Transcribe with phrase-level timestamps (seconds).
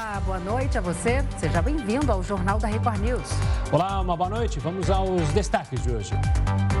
[0.00, 1.24] Olá, boa noite a você.
[1.38, 3.28] Seja bem-vindo ao Jornal da Record News.
[3.72, 4.60] Olá, uma boa noite.
[4.60, 6.14] Vamos aos destaques de hoje.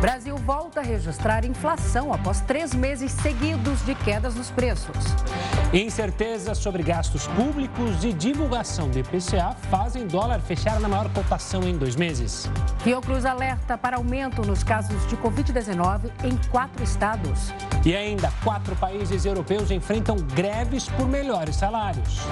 [0.00, 4.94] Brasil volta a registrar inflação após três meses seguidos de quedas nos preços.
[5.72, 11.76] Incertezas sobre gastos públicos e divulgação do IPCA fazem dólar fechar na maior cotação em
[11.76, 12.48] dois meses.
[12.78, 17.52] Fiocruz alerta para aumento nos casos de Covid-19 em quatro estados.
[17.84, 22.22] E ainda, quatro países europeus enfrentam greves por melhores salários.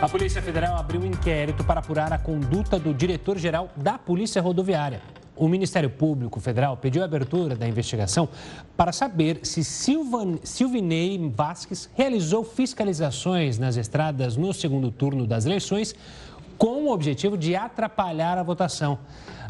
[0.00, 5.02] A Polícia Federal abriu um inquérito para apurar a conduta do diretor-geral da Polícia Rodoviária.
[5.36, 8.26] O Ministério Público Federal pediu a abertura da investigação
[8.78, 15.94] para saber se Silvan, Silvinei Vasques realizou fiscalizações nas estradas no segundo turno das eleições
[16.56, 18.98] com o objetivo de atrapalhar a votação.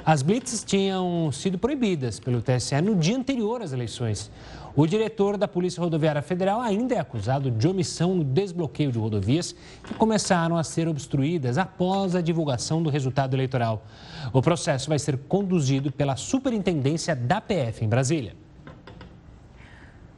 [0.04, 4.30] As blitzes tinham sido proibidas pelo TSE no dia anterior às eleições.
[4.74, 9.54] O diretor da Polícia Rodoviária Federal ainda é acusado de omissão no desbloqueio de rodovias
[9.84, 13.84] que começaram a ser obstruídas após a divulgação do resultado eleitoral.
[14.32, 18.34] O processo vai ser conduzido pela Superintendência da PF em Brasília.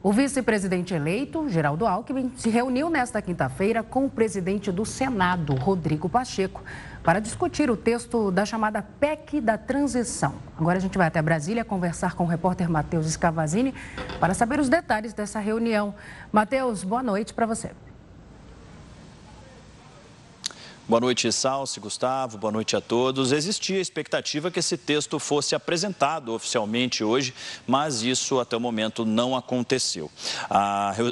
[0.03, 6.09] O vice-presidente eleito, Geraldo Alckmin, se reuniu nesta quinta-feira com o presidente do Senado, Rodrigo
[6.09, 6.61] Pacheco,
[7.03, 10.35] para discutir o texto da chamada PEC da transição.
[10.57, 13.73] Agora a gente vai até Brasília conversar com o repórter Matheus Scavazini
[14.19, 15.93] para saber os detalhes dessa reunião.
[16.31, 17.71] Matheus, boa noite para você.
[20.85, 23.31] Boa noite, Salsi, Gustavo, boa noite a todos.
[23.31, 27.33] Existia a expectativa que esse texto fosse apresentado oficialmente hoje,
[27.65, 30.11] mas isso até o momento não aconteceu.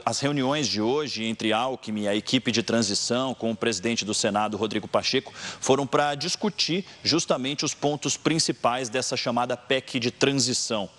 [0.06, 4.14] As reuniões de hoje entre Alckmin e a equipe de transição com o presidente do
[4.14, 10.90] Senado, Rodrigo Pacheco, foram para discutir justamente os pontos principais dessa chamada PEC de transição.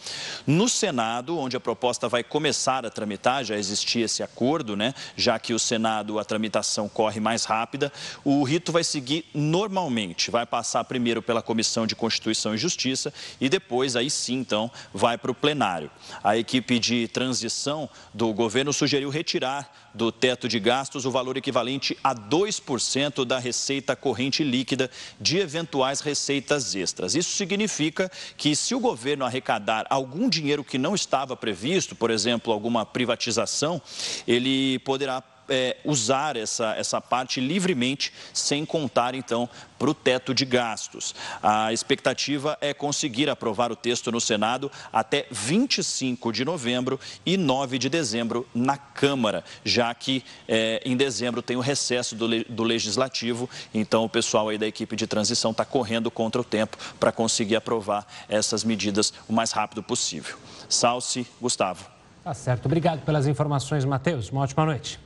[0.46, 4.94] No Senado, onde a proposta vai começar a tramitar, já existia esse acordo, né?
[5.14, 7.92] Já que o Senado, a tramitação corre mais rápida,
[8.24, 10.30] o rito vai seguir normalmente.
[10.30, 15.16] Vai passar primeiro pela Comissão de Constituição e Justiça e depois, aí sim, então, vai
[15.16, 15.90] para o plenário.
[16.22, 21.96] A equipe de transição do governo sugeriu retirar do teto de gastos o valor equivalente
[22.02, 24.90] a 2% da receita corrente líquida
[25.20, 27.14] de eventuais receitas extras.
[27.14, 32.52] Isso significa que se o governo arrecadar algum dinheiro que não estava previsto, por exemplo,
[32.52, 33.80] alguma privatização,
[34.26, 39.48] ele poderá é, usar essa, essa parte livremente, sem contar, então,
[39.78, 41.14] para o teto de gastos.
[41.42, 47.78] A expectativa é conseguir aprovar o texto no Senado até 25 de novembro e 9
[47.78, 53.50] de dezembro na Câmara, já que é, em dezembro tem o recesso do, do Legislativo,
[53.74, 57.56] então o pessoal aí da equipe de transição está correndo contra o tempo para conseguir
[57.56, 60.36] aprovar essas medidas o mais rápido possível.
[60.68, 61.84] Salce, Gustavo.
[62.22, 62.66] Tá certo.
[62.66, 64.30] Obrigado pelas informações, Matheus.
[64.30, 65.00] Uma ótima noite.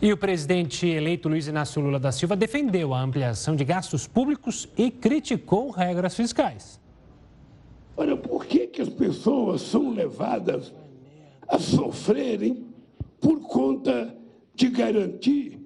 [0.00, 4.68] E o presidente eleito Luiz Inácio Lula da Silva defendeu a ampliação de gastos públicos
[4.78, 6.78] e criticou regras fiscais.
[7.96, 10.72] Olha, por que, que as pessoas são levadas
[11.48, 12.64] a sofrerem
[13.20, 14.14] por conta
[14.54, 15.58] de garantir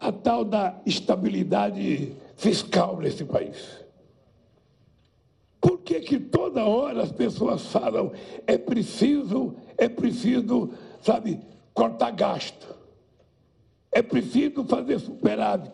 [0.00, 3.84] a tal da estabilidade fiscal nesse país?
[5.60, 8.10] Por que, que toda hora as pessoas falam
[8.46, 10.70] é preciso, é preciso,
[11.02, 11.38] sabe,
[11.74, 12.75] cortar gasto?
[13.96, 15.72] É preciso fazer superávit.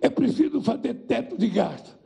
[0.00, 1.96] É preciso fazer teto de gasto.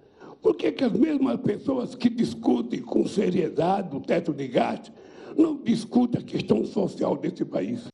[0.43, 4.93] Por que, que as mesmas pessoas que discutem com seriedade o teto de gasto
[5.35, 7.87] não discutem a questão social desse país?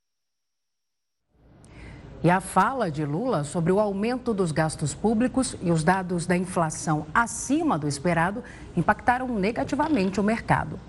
[2.21, 6.37] E a fala de Lula sobre o aumento dos gastos públicos e os dados da
[6.37, 8.43] inflação acima do esperado
[8.77, 10.81] impactaram negativamente o mercado.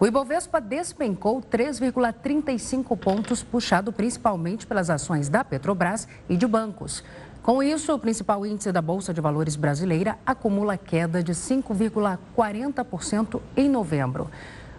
[0.00, 7.02] O Ibovespa despencou 3,35 pontos, puxado principalmente pelas ações da Petrobras e de bancos.
[7.42, 13.68] Com isso, o principal índice da Bolsa de Valores brasileira acumula queda de 5,40% em
[13.68, 14.30] novembro.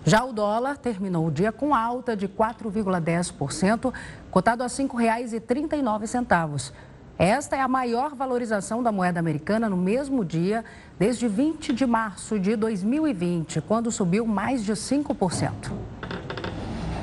[0.06, 3.94] Já o dólar terminou o dia com alta de 4,10%,
[4.32, 6.72] cotado a R$ 5,39.
[7.20, 10.64] Esta é a maior valorização da moeda americana no mesmo dia
[10.98, 15.52] desde 20 de março de 2020, quando subiu mais de 5%.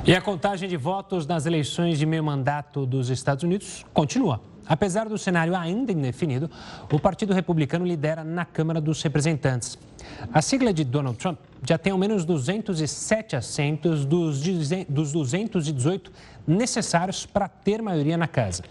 [0.03, 4.41] E a contagem de votos nas eleições de meio mandato dos Estados Unidos continua.
[4.67, 6.49] Apesar do cenário ainda indefinido,
[6.91, 9.77] o Partido Republicano lidera na Câmara dos Representantes.
[10.33, 16.11] A sigla de Donald Trump já tem ao menos 207 assentos dos 218
[16.45, 18.63] necessários para ter maioria na casa.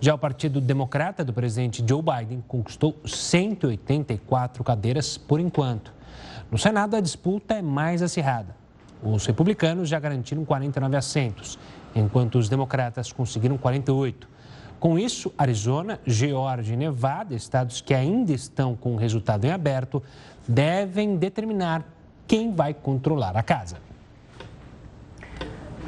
[0.00, 5.92] Já o Partido Democrata do presidente Joe Biden conquistou 184 cadeiras por enquanto.
[6.50, 8.54] No Senado, a disputa é mais acirrada.
[9.02, 11.58] Os republicanos já garantiram 49 assentos,
[11.94, 14.28] enquanto os democratas conseguiram 48.
[14.78, 20.02] Com isso, Arizona, Geórgia e Nevada, estados que ainda estão com o resultado em aberto,
[20.46, 21.84] devem determinar
[22.32, 23.76] quem vai controlar a casa.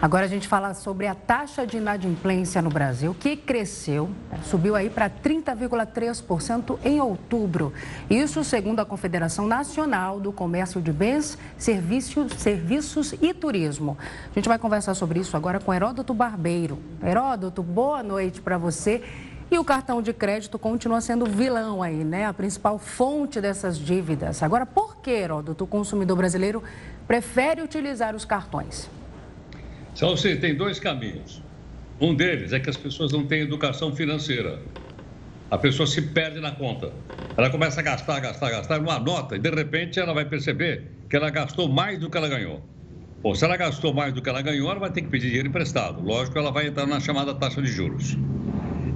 [0.03, 4.11] Agora a gente fala sobre a taxa de inadimplência no Brasil, que cresceu,
[4.43, 7.73] subiu aí para 30,3% em outubro.
[8.11, 13.97] Isso segundo a Confederação Nacional do Comércio de Bens, Serviços, Serviços e Turismo.
[14.31, 16.79] A gente vai conversar sobre isso agora com Heródoto Barbeiro.
[17.03, 19.03] Heródoto, boa noite para você.
[19.51, 22.27] E o cartão de crédito continua sendo vilão aí, né?
[22.27, 24.43] A principal fonte dessas dívidas.
[24.43, 26.63] Agora, por que, Heródoto, o consumidor brasileiro
[27.07, 28.89] prefere utilizar os cartões?
[29.93, 31.43] Então, você tem dois caminhos.
[32.01, 34.61] Um deles é que as pessoas não têm educação financeira.
[35.51, 36.93] A pessoa se perde na conta.
[37.37, 41.15] Ela começa a gastar, gastar, gastar, não anota e de repente ela vai perceber que
[41.15, 42.61] ela gastou mais do que ela ganhou.
[43.23, 45.49] Bom, se ela gastou mais do que ela ganhou, ela vai ter que pedir dinheiro
[45.49, 46.03] emprestado.
[46.03, 48.19] Lógico, ela vai entrar na chamada taxa de juros.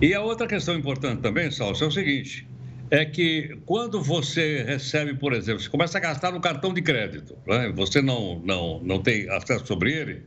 [0.00, 2.46] E a outra questão importante também, Salso, é o seguinte:
[2.90, 7.36] é que quando você recebe, por exemplo, você começa a gastar no cartão de crédito,
[7.46, 7.72] né?
[7.74, 10.22] você não, não, não tem acesso sobre ele,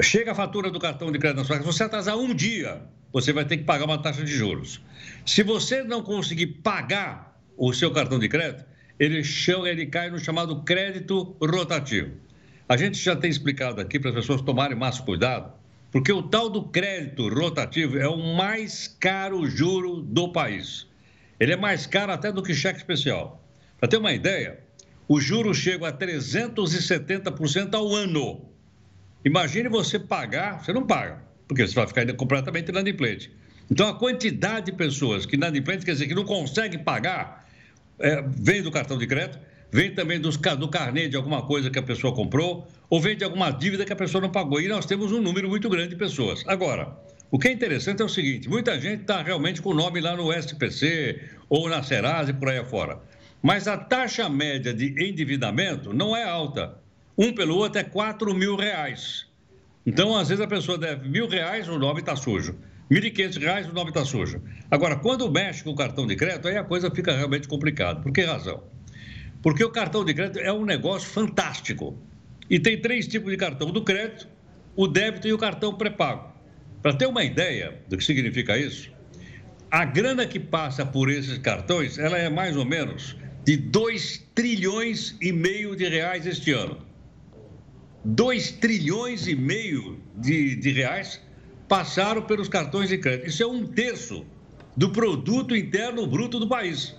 [0.00, 2.82] Chega a fatura do cartão de crédito na sua casa, você atrasar um dia,
[3.12, 4.80] você vai ter que pagar uma taxa de juros.
[5.26, 8.64] Se você não conseguir pagar o seu cartão de crédito,
[8.98, 12.12] ele, chama, ele cai no chamado crédito rotativo.
[12.68, 15.52] A gente já tem explicado aqui para as pessoas tomarem mais cuidado,
[15.90, 20.86] porque o tal do crédito rotativo é o mais caro juro do país.
[21.40, 23.42] Ele é mais caro até do que cheque especial.
[23.78, 24.58] Para ter uma ideia,
[25.06, 28.44] o juro chega a 370% ao ano.
[29.24, 33.32] Imagine você pagar, você não paga, porque você vai ficar completamente inadimplente.
[33.70, 37.46] Então, a quantidade de pessoas que inadimplentes, quer dizer, que não conseguem pagar,
[37.98, 39.38] é, vem do cartão de crédito,
[39.70, 43.24] vem também dos, do carnê de alguma coisa que a pessoa comprou, ou vem de
[43.24, 44.60] alguma dívida que a pessoa não pagou.
[44.60, 46.42] E nós temos um número muito grande de pessoas.
[46.46, 46.96] Agora,
[47.30, 50.16] o que é interessante é o seguinte: muita gente está realmente com o nome lá
[50.16, 53.00] no SPC ou na Serasa e por aí afora.
[53.42, 56.76] Mas a taxa média de endividamento não é alta
[57.18, 59.26] um pelo outro é 4 mil reais.
[59.84, 62.54] Então, às vezes, a pessoa deve mil reais, o nome está sujo.
[62.88, 64.40] R$ 1.500, o nome está sujo.
[64.70, 68.00] Agora, quando mexe com o cartão de crédito, aí a coisa fica realmente complicada.
[68.00, 68.62] Por que razão?
[69.42, 71.98] Porque o cartão de crédito é um negócio fantástico.
[72.50, 74.28] E tem três tipos de cartão: do crédito,
[74.74, 76.32] o débito e o cartão pré-pago.
[76.82, 78.90] Para ter uma ideia do que significa isso,
[79.70, 85.16] a grana que passa por esses cartões, ela é mais ou menos de 2 trilhões
[85.20, 86.78] e meio de reais este ano.
[88.04, 91.20] 2 trilhões e meio de, de reais
[91.68, 93.28] passaram pelos cartões de crédito.
[93.28, 94.24] Isso é um terço
[94.76, 96.94] do produto interno bruto do país.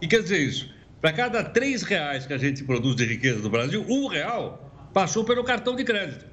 [0.00, 0.72] E quer dizer isso?
[1.00, 5.24] Para cada três reais que a gente produz de riqueza no Brasil, um real passou
[5.24, 6.26] pelo cartão de crédito.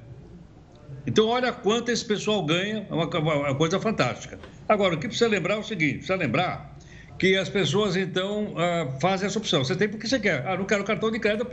[1.06, 4.38] Então, olha quanto esse pessoal ganha, é uma, uma coisa fantástica.
[4.68, 6.76] Agora, o que precisa lembrar é o seguinte: precisa lembrar
[7.18, 9.64] que as pessoas, então, uh, fazem essa opção.
[9.64, 10.46] Você tem porque você quer.
[10.46, 11.46] Ah, não quero cartão de crédito,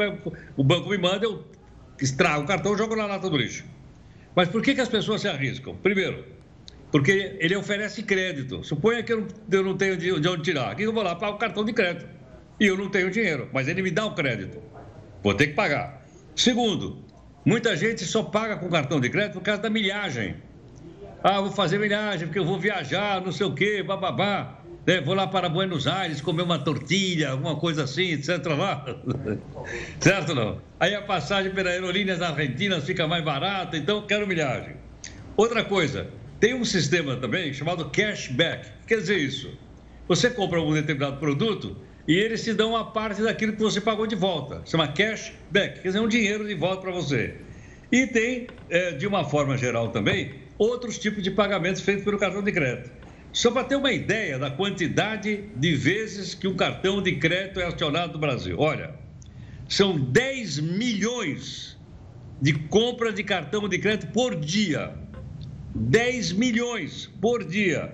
[0.56, 1.46] o banco me manda, eu
[2.02, 3.66] estraga o cartão e joga na lata do lixo.
[4.36, 5.76] Mas por que, que as pessoas se arriscam?
[5.76, 6.24] Primeiro,
[6.92, 8.64] porque ele oferece crédito.
[8.64, 9.28] Suponha que eu
[9.64, 10.72] não, tenho de, de onde tirar.
[10.72, 12.08] Aqui eu vou lá pagar o cartão de crédito.
[12.60, 14.62] E eu não tenho dinheiro, mas ele me dá o crédito.
[15.22, 16.07] Vou ter que pagar.
[16.38, 17.04] Segundo,
[17.44, 20.38] muita gente só paga com cartão de crédito por causa da milhagem.
[21.22, 25.02] Ah, vou fazer milhagem porque eu vou viajar, não sei o quê, bababá né?
[25.02, 28.46] vou lá para Buenos Aires comer uma tortilha, alguma coisa assim, etc.
[28.58, 28.86] Lá.
[30.00, 30.62] certo não?
[30.80, 34.78] Aí a passagem pelas aerolíneas argentinas fica mais barata, então quero milhagem.
[35.36, 36.08] Outra coisa,
[36.40, 38.70] tem um sistema também chamado cashback.
[38.88, 39.52] Quer dizer isso?
[40.08, 41.76] Você compra um determinado produto
[42.08, 44.62] e eles te dão uma parte daquilo que você pagou de volta.
[44.66, 47.36] Chama cashback, quer dizer, um dinheiro de volta para você.
[47.92, 52.42] E tem, é, de uma forma geral também, outros tipos de pagamentos feitos pelo cartão
[52.42, 52.92] de crédito.
[53.34, 57.66] Só para ter uma ideia da quantidade de vezes que um cartão de crédito é
[57.66, 58.56] acionado no Brasil.
[58.58, 58.96] Olha,
[59.68, 61.78] são 10 milhões
[62.42, 64.94] de compras de cartão de crédito por dia.
[65.76, 67.94] 10 milhões por dia.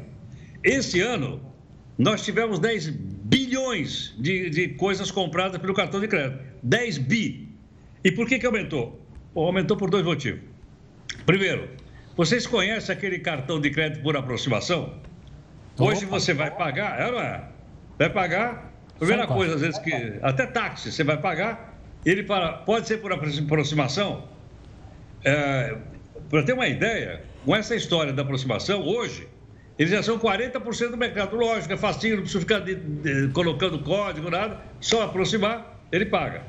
[0.63, 1.41] Esse ano,
[1.97, 2.93] nós tivemos 10
[3.33, 6.39] bilhões de, de coisas compradas pelo cartão de crédito.
[6.61, 7.49] 10 bi.
[8.03, 9.01] E por que, que aumentou?
[9.33, 10.41] Bom, aumentou por dois motivos.
[11.25, 11.69] Primeiro,
[12.15, 15.01] vocês conhecem aquele cartão de crédito por aproximação?
[15.79, 16.19] Hoje Opa.
[16.19, 17.43] você vai pagar, é, não é?
[17.97, 18.71] Vai pagar.
[18.99, 20.19] Primeira coisa, às vezes que.
[20.21, 21.73] Até táxi você vai pagar.
[22.05, 24.27] Ele para, pode ser por aproximação.
[25.25, 25.75] É,
[26.29, 29.27] Para ter uma ideia, com essa história da aproximação, hoje,
[29.77, 31.35] eles já são 40% do mercado.
[31.35, 34.59] Lógico, é facinho, não precisa ficar de, de, colocando código, nada.
[34.79, 36.43] Só aproximar, ele paga.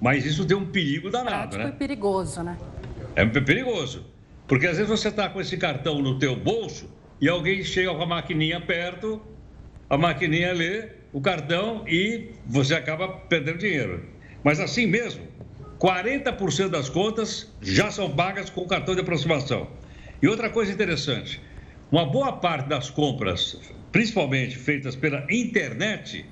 [0.00, 1.68] Mas isso tem um perigo danado, Prático né?
[1.68, 2.58] e perigoso, né?
[3.14, 4.04] É perigoso.
[4.46, 6.90] Porque às vezes você está com esse cartão no teu bolso
[7.20, 9.22] e alguém chega com a maquininha perto,
[9.88, 14.04] a maquininha lê o cartão e você acaba perdendo dinheiro.
[14.42, 15.22] Mas assim mesmo,
[15.78, 19.68] 40% das contas já são pagas com cartão de aproximação.
[20.20, 21.40] E outra coisa interessante,
[21.94, 23.56] uma boa parte das compras,
[23.92, 26.26] principalmente feitas pela internet,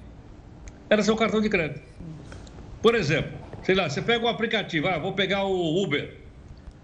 [0.91, 1.81] elas são cartão de crédito.
[2.83, 3.31] Por exemplo,
[3.63, 6.17] sei lá, você pega o aplicativo, ah, vou pegar o Uber,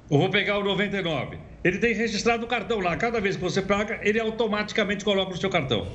[0.08, 1.38] ou vou pegar o 99.
[1.64, 2.96] Ele tem registrado o cartão lá.
[2.96, 5.88] Cada vez que você paga, ele automaticamente coloca no seu cartão.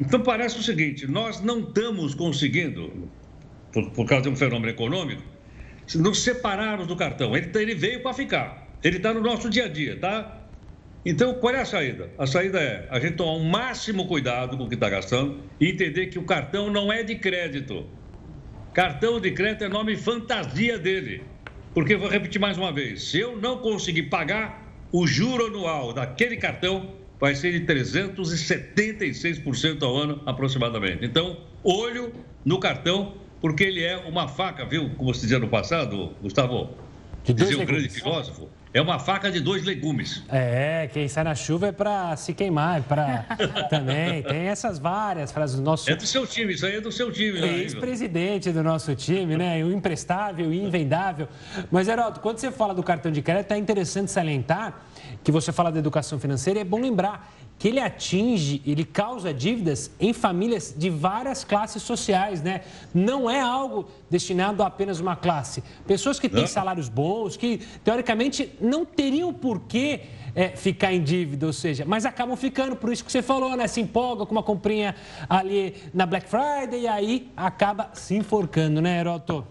[0.00, 3.08] Então parece o seguinte: nós não estamos conseguindo,
[3.72, 5.22] por, por causa de um fenômeno econômico,
[5.94, 7.36] nos separarmos do cartão.
[7.36, 8.66] Ele, ele veio para ficar.
[8.82, 10.43] Ele está no nosso dia a dia, tá?
[11.04, 12.10] Então, qual é a saída?
[12.16, 15.40] A saída é a gente tomar o um máximo cuidado com o que está gastando
[15.60, 17.84] e entender que o cartão não é de crédito.
[18.72, 21.22] Cartão de crédito é nome fantasia dele.
[21.74, 26.36] Porque, vou repetir mais uma vez, se eu não conseguir pagar, o juro anual daquele
[26.36, 31.04] cartão vai ser de 376% ao ano, aproximadamente.
[31.04, 34.90] Então, olho no cartão, porque ele é uma faca, viu?
[34.96, 36.70] Como você dizia no passado, Gustavo,
[37.24, 40.24] dizia um grande filósofo, é uma faca de dois legumes.
[40.28, 43.24] É, quem sai na chuva é para se queimar, para
[43.70, 44.20] também.
[44.24, 45.88] Tem essas várias frases do nosso.
[45.88, 47.58] É do seu time, isso aí é do seu time, né?
[47.60, 49.64] Ex-presidente do nosso time, né?
[49.64, 51.28] O imprestável e invendável.
[51.70, 54.82] Mas, Heraldo, quando você fala do cartão de crédito, é interessante salientar
[55.22, 59.32] que você fala da educação financeira, e é bom lembrar que ele atinge, ele causa
[59.32, 62.62] dívidas em famílias de várias classes sociais, né?
[62.92, 65.62] Não é algo destinado a apenas uma classe.
[65.86, 66.46] Pessoas que têm não.
[66.46, 70.00] salários bons, que teoricamente não teriam por que
[70.34, 73.66] é, ficar em dívida, ou seja, mas acabam ficando, por isso que você falou, né?
[73.68, 74.94] Se empolga com uma comprinha
[75.28, 79.46] ali na Black Friday e aí acaba se enforcando, né, Heroto?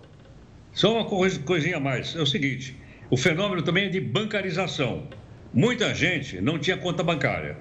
[0.74, 2.16] Só uma coisinha a mais.
[2.16, 2.76] É o seguinte:
[3.10, 5.04] o fenômeno também é de bancarização.
[5.54, 7.58] Muita gente não tinha conta bancária.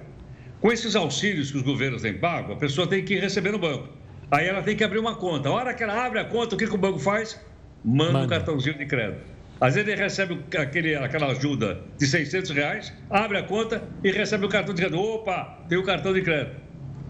[0.63, 3.89] Com esses auxílios que os governos têm pago, a pessoa tem que receber no banco.
[4.31, 5.49] Aí ela tem que abrir uma conta.
[5.49, 7.37] A hora que ela abre a conta, o que, que o banco faz?
[7.83, 8.25] Manda, Manda.
[8.25, 9.25] um cartãozinho de crédito.
[9.59, 14.45] Às vezes ele recebe aquele, aquela ajuda de 600 reais, abre a conta e recebe
[14.45, 15.01] o cartão de crédito.
[15.01, 16.55] Opa, tem o cartão de crédito.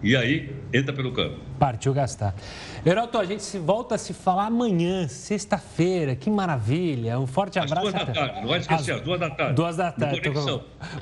[0.04, 1.40] E aí, entra pelo campo.
[1.58, 2.34] Partiu gastar.
[2.84, 6.14] Heroto, a gente volta a se falar amanhã, sexta-feira.
[6.14, 7.18] Que maravilha.
[7.18, 7.86] Um forte abraço.
[7.86, 9.54] Às duas da tarde, não vai esquecer, às, duas da tarde.
[9.54, 10.20] Duas da tarde.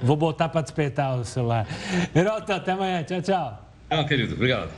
[0.04, 1.66] Vou botar para despertar o celular.
[2.14, 3.02] Heroto, até amanhã.
[3.02, 3.68] Tchau, tchau.
[3.90, 4.34] Tchau, querido.
[4.34, 4.70] Obrigado.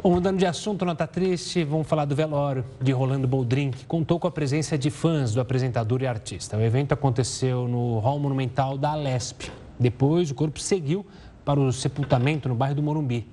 [0.00, 4.20] Bom, mudando de assunto, nota triste, vamos falar do velório de Rolando Boldrin, que contou
[4.20, 6.56] com a presença de fãs do apresentador e artista.
[6.56, 9.50] O evento aconteceu no Hall Monumental da Alesp.
[9.80, 11.04] Depois, o corpo seguiu
[11.46, 13.24] para o sepultamento no bairro do Morumbi.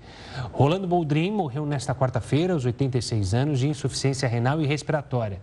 [0.52, 5.42] Rolando Boldrin morreu nesta quarta-feira, aos 86 anos, de insuficiência renal e respiratória.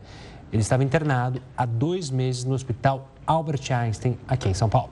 [0.52, 4.90] Ele estava internado há dois meses no Hospital Albert Einstein, aqui em São Paulo.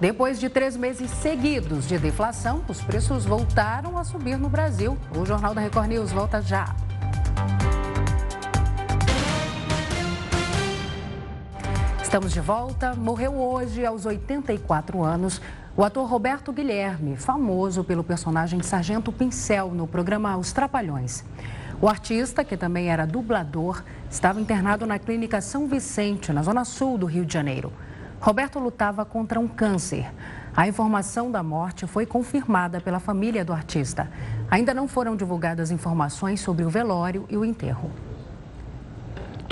[0.00, 4.98] Depois de três meses seguidos de deflação, os preços voltaram a subir no Brasil.
[5.16, 6.74] O Jornal da Record News volta já.
[12.02, 12.94] Estamos de volta.
[12.94, 15.40] Morreu hoje, aos 84 anos,
[15.74, 21.24] o ator Roberto Guilherme, famoso pelo personagem Sargento Pincel no programa Os Trapalhões.
[21.80, 26.98] O artista, que também era dublador, estava internado na Clínica São Vicente, na zona sul
[26.98, 27.72] do Rio de Janeiro.
[28.20, 30.12] Roberto lutava contra um câncer.
[30.54, 34.10] A informação da morte foi confirmada pela família do artista.
[34.50, 37.90] Ainda não foram divulgadas informações sobre o velório e o enterro.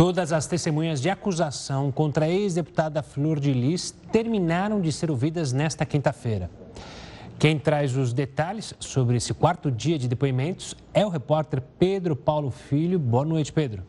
[0.01, 5.53] Todas as testemunhas de acusação contra a ex-deputada Flor de Lis terminaram de ser ouvidas
[5.53, 6.51] nesta quinta-feira.
[7.39, 12.51] Quem traz os detalhes sobre esse quarto dia de depoimentos é o repórter Pedro Paulo
[12.51, 12.99] Filho.
[12.99, 13.83] Boa noite, Pedro.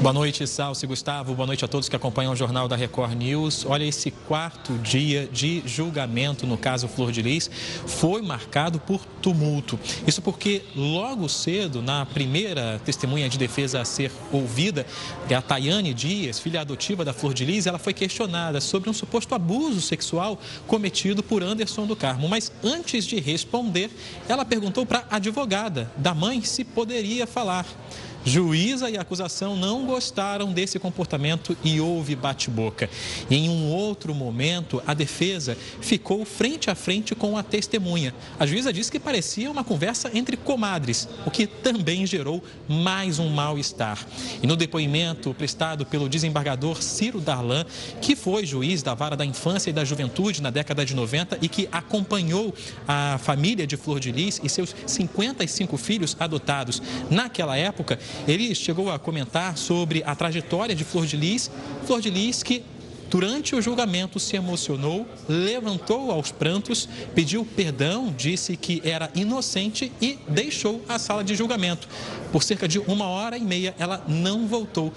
[0.00, 1.34] Boa noite, Salsi Gustavo.
[1.34, 3.66] Boa noite a todos que acompanham o Jornal da Record News.
[3.66, 7.50] Olha, esse quarto dia de julgamento no caso Flor de Lis
[7.84, 9.76] foi marcado por tumulto.
[10.06, 14.86] Isso porque logo cedo, na primeira testemunha de defesa a ser ouvida,
[15.28, 18.92] é a Tayane Dias, filha adotiva da Flor de Lis, ela foi questionada sobre um
[18.92, 20.38] suposto abuso sexual
[20.68, 22.28] cometido por Anderson do Carmo.
[22.28, 23.90] Mas antes de responder,
[24.28, 27.66] ela perguntou para a advogada da mãe se poderia falar.
[28.24, 32.90] Juíza e acusação não gostaram desse comportamento e houve bate-boca.
[33.30, 38.14] Em um outro momento, a defesa ficou frente a frente com a testemunha.
[38.38, 43.28] A juíza disse que parecia uma conversa entre comadres, o que também gerou mais um
[43.28, 44.04] mal-estar.
[44.42, 47.64] E no depoimento prestado pelo desembargador Ciro Darlan,
[48.00, 51.48] que foi juiz da Vara da Infância e da Juventude na década de 90 e
[51.48, 52.54] que acompanhou
[52.86, 58.90] a família de Flor de Lis e seus 55 filhos adotados naquela época, ele chegou
[58.90, 61.50] a comentar sobre a trajetória de Flor de Lis.
[61.86, 62.64] Flor de Lis que
[63.10, 70.18] Durante o julgamento, se emocionou, levantou aos prantos, pediu perdão, disse que era inocente e
[70.28, 71.88] deixou a sala de julgamento.
[72.30, 74.92] Por cerca de uma hora e meia, ela não voltou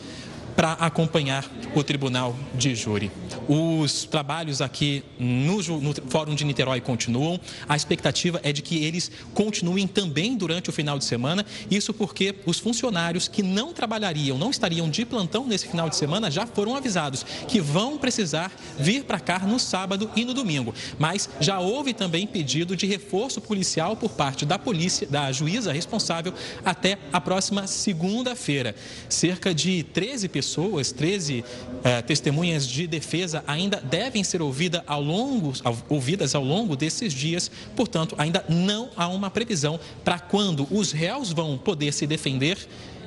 [0.55, 3.12] para acompanhar o tribunal de júri.
[3.48, 7.39] Os trabalhos aqui no, no, Fórum de Niterói continuam.
[7.67, 11.46] A expectativa é de que eles continuem também durante o final de semana.
[11.70, 16.29] Isso porque os funcionários que não trabalhariam, não estariam de plantão nesse final de semana,
[16.29, 20.74] já foram avisados que vão precisar vir para cá no sábado e no domingo.
[21.00, 26.34] Mas já houve também pedido de reforço policial por parte da polícia, da juíza responsável,
[26.63, 28.75] até a próxima segunda-feira.
[29.10, 31.45] Cerca de 13 pessoas pessoas, 13
[31.83, 35.53] eh, testemunhas de defesa ainda devem ser ouvida ao longo,
[35.88, 37.51] ouvidas ao longo desses dias.
[37.75, 42.57] Portanto, ainda não há uma previsão para quando os réus vão poder se defender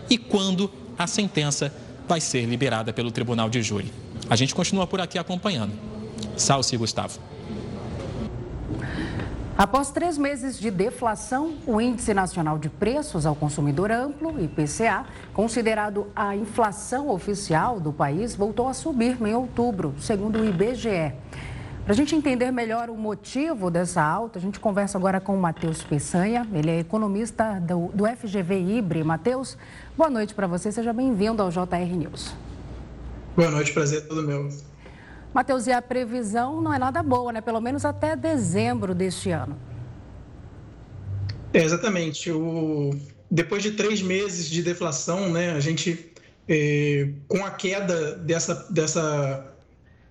[0.09, 1.75] e quando a sentença
[2.07, 3.93] vai ser liberada pelo tribunal de júri.
[4.31, 5.73] A gente continua por aqui acompanhando.
[6.37, 7.19] Salve, Gustavo.
[9.57, 16.09] Após três meses de deflação, o Índice Nacional de Preços ao Consumidor Amplo, IPCA, considerado
[16.15, 21.13] a inflação oficial do país, voltou a subir em outubro, segundo o IBGE.
[21.85, 25.41] Para a gente entender melhor o motivo dessa alta, a gente conversa agora com o
[25.41, 29.05] Matheus Peçanha, ele é economista do, do FGV Ibre.
[29.05, 29.57] Matheus,
[29.97, 32.35] boa noite para você, seja bem-vindo ao JR News.
[33.37, 34.49] Boa noite, prazer é todo meu.
[35.35, 37.41] Matheus, e a previsão não é nada boa, né?
[37.41, 39.59] Pelo menos até dezembro deste ano.
[41.53, 42.31] É, exatamente.
[42.31, 42.91] O...
[43.29, 46.13] Depois de três meses de deflação, né, a gente,
[46.49, 49.53] é, com a queda dessa, dessa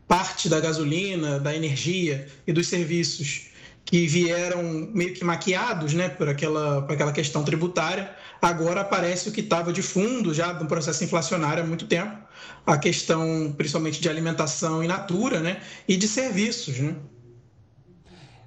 [0.08, 3.48] parte da gasolina, da energia e dos serviços
[3.86, 8.14] que vieram meio que maquiados né, por, aquela, por aquela questão tributária,
[8.44, 12.18] agora aparece o que estava de fundo já no processo inflacionário há muito tempo,
[12.66, 16.78] a questão principalmente de alimentação in natura né, e de serviços.
[16.78, 16.96] Né?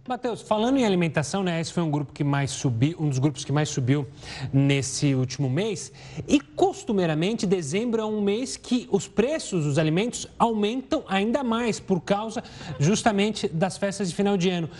[0.07, 3.45] Matheus, falando em alimentação, né, esse foi um grupo que mais subiu, um dos grupos
[3.45, 4.07] que mais subiu
[4.53, 5.91] nesse último mês.
[6.29, 12.03] E costumeiramente, dezembro é um mês que os preços dos alimentos aumentam ainda mais por
[12.03, 12.45] causa
[12.79, 14.71] justamente das festas de final de ano.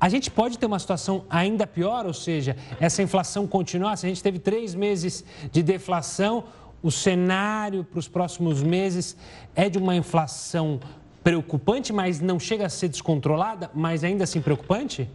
[0.00, 3.96] A gente pode ter uma situação ainda pior, ou seja, essa inflação continuar.
[3.96, 6.44] Se a gente teve três meses de deflação,
[6.82, 9.14] o cenário para os próximos meses
[9.54, 10.80] é de uma inflação
[11.22, 15.06] preocupante, mas não chega a ser descontrolada, mas ainda assim preocupante?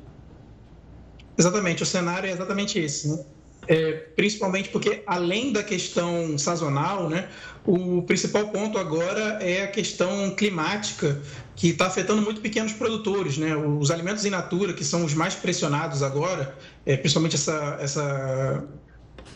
[1.35, 3.09] Exatamente, o cenário é exatamente esse.
[3.09, 3.25] Né?
[3.67, 7.27] É, principalmente porque, além da questão sazonal, né,
[7.65, 11.19] o principal ponto agora é a questão climática,
[11.55, 13.37] que está afetando muito pequenos produtores.
[13.37, 13.55] Né?
[13.55, 18.63] Os alimentos in natura, que são os mais pressionados agora, é, principalmente essa, essa,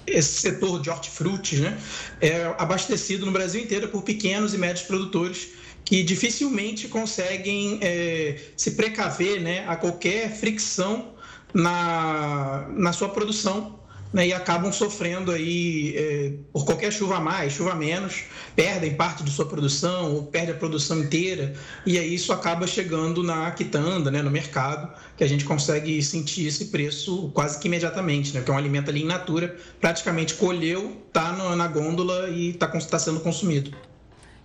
[0.05, 1.77] esse setor de hortifrutis, né,
[2.21, 5.49] é abastecido no Brasil inteiro por pequenos e médios produtores
[5.83, 11.13] que dificilmente conseguem é, se precaver né, a qualquer fricção
[11.51, 13.79] na, na sua produção
[14.11, 18.23] né, e acabam sofrendo aí é, por qualquer chuva a mais, chuva a menos,
[18.55, 21.53] perdem parte de sua produção ou perdem a produção inteira
[21.85, 26.47] e aí isso acaba chegando na quitanda, né, no mercado, que a gente consegue sentir
[26.47, 31.31] esse preço quase que imediatamente, né, é um alimento ali in natura, praticamente colheu, está
[31.55, 33.71] na gôndola e está tá sendo consumido.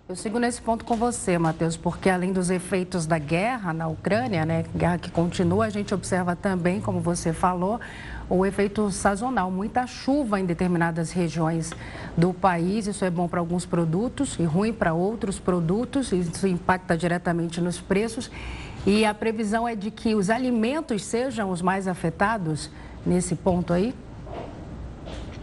[0.07, 4.45] Eu sigo nesse ponto com você, Matheus, porque além dos efeitos da guerra na Ucrânia,
[4.45, 7.79] né, guerra que continua, a gente observa também, como você falou,
[8.29, 11.71] o efeito sazonal, muita chuva em determinadas regiões
[12.17, 12.87] do país.
[12.87, 16.11] Isso é bom para alguns produtos e ruim para outros produtos.
[16.11, 18.31] Isso impacta diretamente nos preços.
[18.85, 22.69] E a previsão é de que os alimentos sejam os mais afetados
[23.05, 23.93] nesse ponto aí?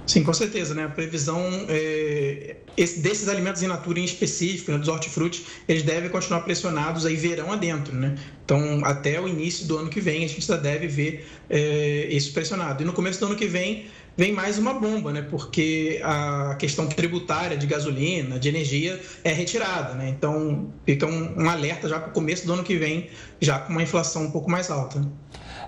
[0.07, 0.85] Sim, com certeza, né?
[0.85, 6.09] A previsão é, esse, desses alimentos in natura em específico, né, dos hortifrutis, eles devem
[6.11, 8.17] continuar pressionados aí verão adentro, né?
[8.45, 12.33] Então, até o início do ano que vem, a gente já deve ver é, isso
[12.33, 12.83] pressionado.
[12.83, 15.23] E no começo do ano que vem, vem mais uma bomba, né?
[15.23, 20.09] Porque a questão tributária de gasolina, de energia, é retirada, né?
[20.09, 23.09] Então, fica um, um alerta já para o começo do ano que vem,
[23.41, 24.99] já com uma inflação um pouco mais alta.
[24.99, 25.07] Né?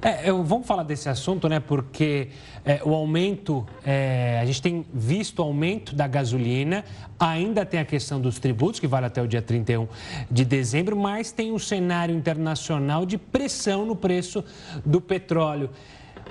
[0.02, 1.60] É, eu, vamos falar desse assunto, né?
[1.60, 2.28] Porque
[2.64, 6.84] é, o aumento, é, a gente tem visto o aumento da gasolina,
[7.18, 9.86] ainda tem a questão dos tributos, que vale até o dia 31
[10.30, 14.44] de dezembro, mas tem um cenário internacional de pressão no preço
[14.84, 15.70] do petróleo.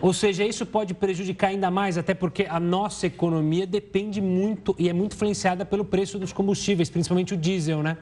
[0.01, 4.89] Ou seja, isso pode prejudicar ainda mais, até porque a nossa economia depende muito e
[4.89, 7.97] é muito influenciada pelo preço dos combustíveis, principalmente o diesel, né?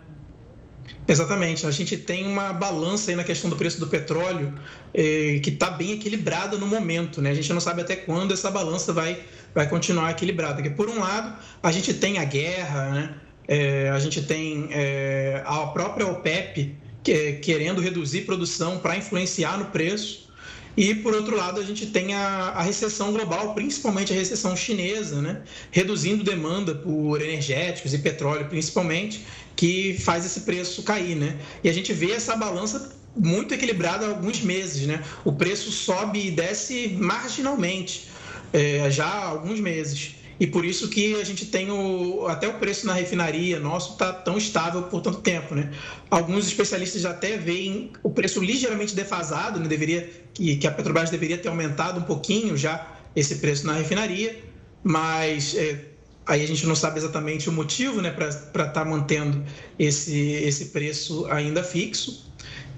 [1.08, 1.66] Exatamente.
[1.66, 4.54] A gente tem uma balança aí na questão do preço do petróleo
[4.94, 7.22] eh, que está bem equilibrada no momento.
[7.22, 7.32] Né?
[7.32, 9.20] A gente não sabe até quando essa balança vai,
[9.54, 10.56] vai continuar equilibrada.
[10.56, 13.16] Porque, por um lado, a gente tem a guerra, né?
[13.48, 19.66] Eh, a gente tem eh, a própria OPEP que, querendo reduzir produção para influenciar no
[19.66, 20.32] preço.
[20.78, 25.22] E, por outro lado, a gente tem a, a, recessão global, principalmente a recessão chinesa,
[25.22, 25.42] né?
[25.70, 31.16] reduzindo demanda por energéticos e petróleo, principalmente, que faz esse preço cair.
[31.16, 31.38] Né?
[31.64, 34.88] E a gente vê essa balança muito equilibrada há alguns meses.
[34.88, 35.04] Né?
[35.24, 38.10] O preço sobe e desce marginalmente
[38.54, 40.16] é, já há alguns meses.
[40.42, 44.12] E por isso que a gente tem o, até o preço na refinaria nosso está
[44.12, 45.54] tão estável por tanto tempo.
[45.54, 45.72] Né?
[46.10, 49.68] Alguns especialistas já até veem o preço ligeiramente defasado, né?
[49.68, 54.36] deveria, que, que a Petrobras deveria ter aumentado um pouquinho já esse preço na refinaria,
[54.84, 55.91] mas é,
[56.26, 59.44] aí a gente não sabe exatamente o motivo né, para estar tá mantendo
[59.78, 62.30] esse, esse preço ainda fixo.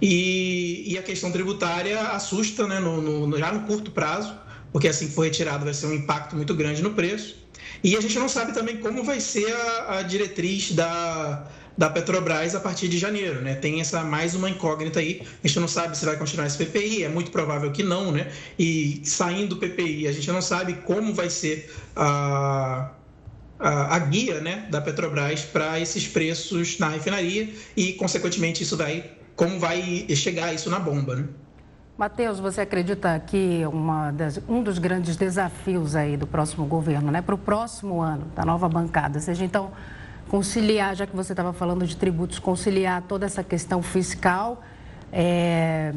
[0.01, 4.35] E, e a questão tributária assusta né, no, no, já no curto prazo,
[4.71, 7.37] porque assim que for retirado vai ser um impacto muito grande no preço.
[7.83, 12.55] E a gente não sabe também como vai ser a, a diretriz da, da Petrobras
[12.55, 13.55] a partir de janeiro, né?
[13.55, 15.21] Tem essa mais uma incógnita aí.
[15.43, 18.31] A gente não sabe se vai continuar esse PPI, é muito provável que não, né?
[18.57, 22.91] E saindo do PPI, a gente não sabe como vai ser a,
[23.69, 29.59] a, guia, né, da Petrobras para esses preços na refinaria e, consequentemente, isso vai como
[29.59, 31.27] vai chegar isso na bomba, né?
[31.97, 33.61] Matheus, você acredita que
[34.15, 38.43] das, um dos grandes desafios aí do próximo governo, né, para o próximo ano, da
[38.43, 39.71] nova bancada, seja então
[40.27, 44.63] conciliar, já que você estava falando de tributos, conciliar toda essa questão fiscal
[45.11, 45.93] é,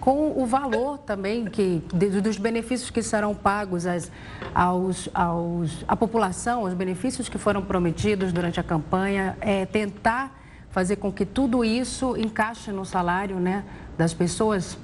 [0.00, 4.10] com o valor também que, dos benefícios que serão pagos às,
[4.54, 10.38] aos, aos, à população, os benefícios que foram prometidos durante a campanha, é, tentar
[10.70, 13.64] fazer com que tudo isso encaixe no salário né,
[13.96, 14.78] das pessoas?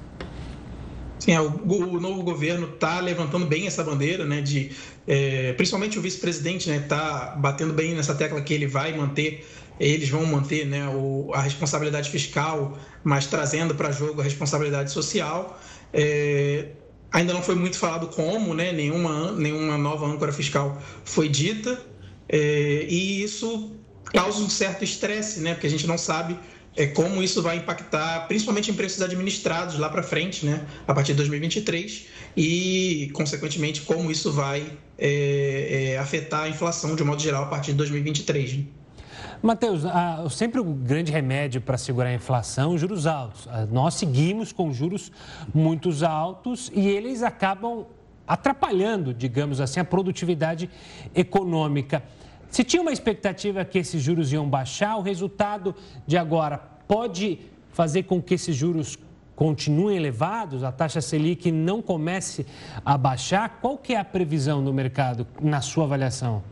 [1.19, 4.73] Sim, é, o, novo governo está levantando bem essa bandeira, né, de,
[5.07, 9.47] é, principalmente o vice-presidente está né, batendo bem nessa tecla que ele vai manter,
[9.79, 15.61] eles vão manter né, o, a responsabilidade fiscal, mas trazendo para jogo a responsabilidade social.
[15.93, 16.69] É,
[17.13, 21.81] ainda não foi muito falado como, né, nenhuma, nenhuma nova âncora fiscal foi dita,
[22.29, 23.73] é, e isso
[24.13, 26.39] causa um certo estresse, né, porque a gente não sabe
[26.77, 31.13] é, como isso vai impactar, principalmente em preços administrados lá para frente, né, a partir
[31.13, 32.07] de 2023,
[32.37, 34.67] e, consequentemente, como isso vai
[34.99, 38.65] é, é, afetar a inflação de um modo geral a partir de 2023.
[39.43, 39.83] Matheus,
[40.31, 43.49] sempre o grande remédio para segurar a inflação, juros altos.
[43.71, 45.13] Nós seguimos com juros
[45.53, 47.87] muito altos e eles acabam
[48.27, 50.71] atrapalhando, digamos assim, a produtividade
[51.15, 52.03] econômica.
[52.49, 55.75] Se tinha uma expectativa que esses juros iam baixar, o resultado
[56.07, 58.99] de agora pode fazer com que esses juros
[59.35, 62.47] continuem elevados, a taxa Selic não comece
[62.85, 63.59] a baixar?
[63.61, 66.43] Qual que é a previsão do mercado na sua avaliação?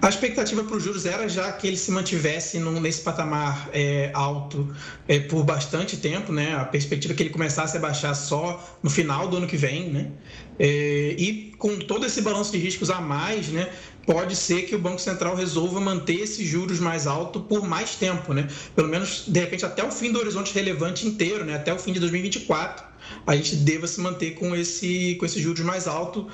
[0.00, 4.10] A expectativa para os juros era já que ele se mantivesse num, nesse patamar é,
[4.12, 4.74] alto
[5.08, 6.54] é, por bastante tempo, né?
[6.54, 9.88] A perspectiva é que ele começasse a baixar só no final do ano que vem,
[9.90, 10.10] né?
[10.58, 13.70] É, e com todo esse balanço de riscos a mais, né?
[14.06, 18.34] Pode ser que o Banco Central resolva manter esses juros mais altos por mais tempo,
[18.34, 18.46] né?
[18.76, 21.54] Pelo menos, de repente, até o fim do horizonte relevante inteiro, né?
[21.54, 22.84] Até o fim de 2024,
[23.26, 26.26] a gente deva se manter com esse, com esses juros mais altos.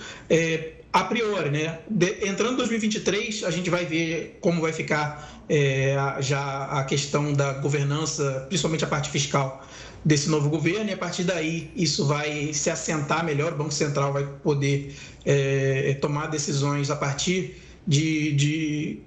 [0.92, 1.78] A priori, né?
[1.88, 7.32] De, entrando em 2023, a gente vai ver como vai ficar é, já a questão
[7.32, 9.64] da governança, principalmente a parte fiscal
[10.04, 14.12] desse novo governo, e a partir daí isso vai se assentar melhor, o Banco Central
[14.12, 19.02] vai poder é, tomar decisões a partir de, de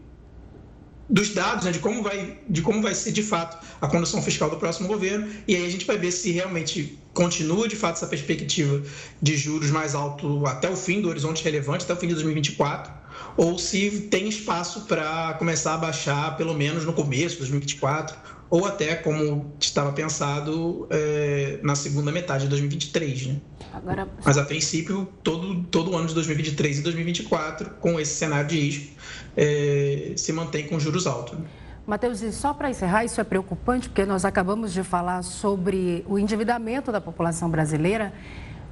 [1.10, 4.50] dos dados, né, de, como vai, de como vai ser de fato a condução fiscal
[4.50, 8.08] do próximo governo, e aí a gente vai ver se realmente continua de fato essa
[8.08, 8.82] perspectiva
[9.22, 12.92] de juros mais alto até o fim do horizonte relevante, até o fim de 2024,
[13.38, 18.18] ou se tem espaço para começar a baixar pelo menos no começo de 2024,
[18.50, 23.28] ou até como estava pensado é, na segunda metade de 2023.
[23.28, 23.42] Né?
[23.74, 24.08] Agora...
[24.24, 28.60] Mas a princípio, todo, todo o ano de 2023 e 2024, com esse cenário de
[28.60, 28.94] risco,
[29.36, 31.40] é, se mantém com juros altos.
[31.40, 31.46] Né?
[31.86, 36.18] Matheus, e só para encerrar, isso é preocupante porque nós acabamos de falar sobre o
[36.18, 38.14] endividamento da população brasileira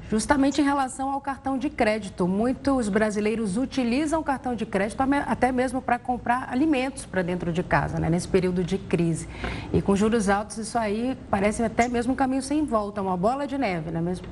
[0.09, 2.25] justamente em relação ao cartão de crédito.
[2.25, 7.63] Muitos brasileiros utilizam o cartão de crédito até mesmo para comprar alimentos para dentro de
[7.63, 9.27] casa, né, nesse período de crise.
[9.73, 13.45] E com juros altos, isso aí parece até mesmo um caminho sem volta, uma bola
[13.45, 14.25] de neve, não é mesmo?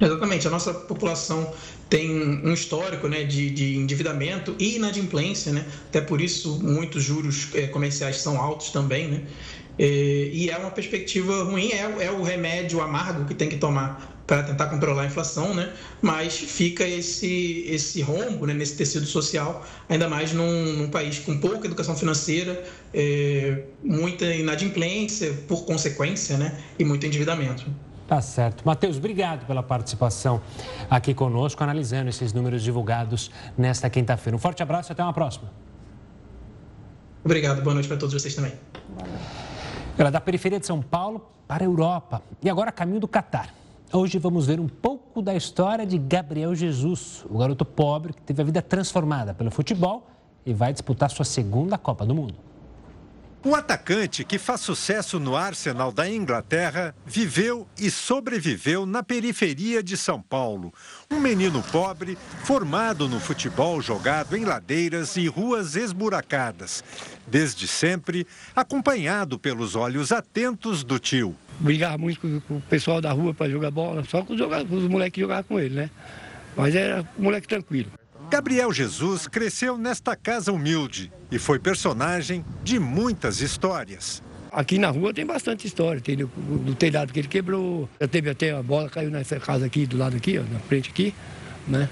[0.00, 0.46] Exatamente.
[0.46, 1.52] A nossa população
[1.88, 5.64] tem um histórico né, de, de, endividamento e inadimplência, né?
[5.88, 9.08] até por isso muitos juros é, comerciais são altos também.
[9.08, 9.22] Né?
[9.78, 9.84] É,
[10.32, 14.42] e é uma perspectiva ruim, é, é o remédio amargo que tem que tomar para
[14.42, 15.70] tentar controlar a inflação, né?
[16.00, 21.38] mas fica esse, esse rombo né, nesse tecido social, ainda mais num, num país com
[21.38, 26.58] pouca educação financeira, é, muita inadimplência por consequência né?
[26.78, 27.66] e muito endividamento.
[28.14, 28.64] Tá certo.
[28.64, 30.40] Matheus, obrigado pela participação
[30.88, 34.36] aqui conosco, analisando esses números divulgados nesta quinta-feira.
[34.36, 35.50] Um forte abraço e até uma próxima.
[37.24, 38.52] Obrigado, boa noite para todos vocês também.
[39.98, 43.52] Ela é da periferia de São Paulo para a Europa e agora caminho do Catar.
[43.92, 48.42] Hoje vamos ver um pouco da história de Gabriel Jesus, o garoto pobre que teve
[48.42, 50.06] a vida transformada pelo futebol
[50.46, 52.34] e vai disputar sua segunda Copa do Mundo.
[53.46, 59.98] O atacante que faz sucesso no Arsenal da Inglaterra viveu e sobreviveu na periferia de
[59.98, 60.72] São Paulo.
[61.10, 66.82] Um menino pobre, formado no futebol jogado em ladeiras e ruas esburacadas.
[67.26, 68.26] Desde sempre,
[68.56, 71.36] acompanhado pelos olhos atentos do tio.
[71.60, 75.20] Brigava muito com o pessoal da rua para jogar bola, só com os, moleques que
[75.20, 75.90] jogavam com ele, né?
[76.56, 77.90] Mas era um moleque tranquilo.
[78.34, 84.20] Gabriel Jesus cresceu nesta casa humilde e foi personagem de muitas histórias.
[84.50, 88.28] Aqui na rua tem bastante história, tem do, do telhado que ele quebrou, já teve
[88.28, 91.14] até a bola caiu nessa casa aqui, do lado aqui, ó, na frente aqui,
[91.68, 91.88] né?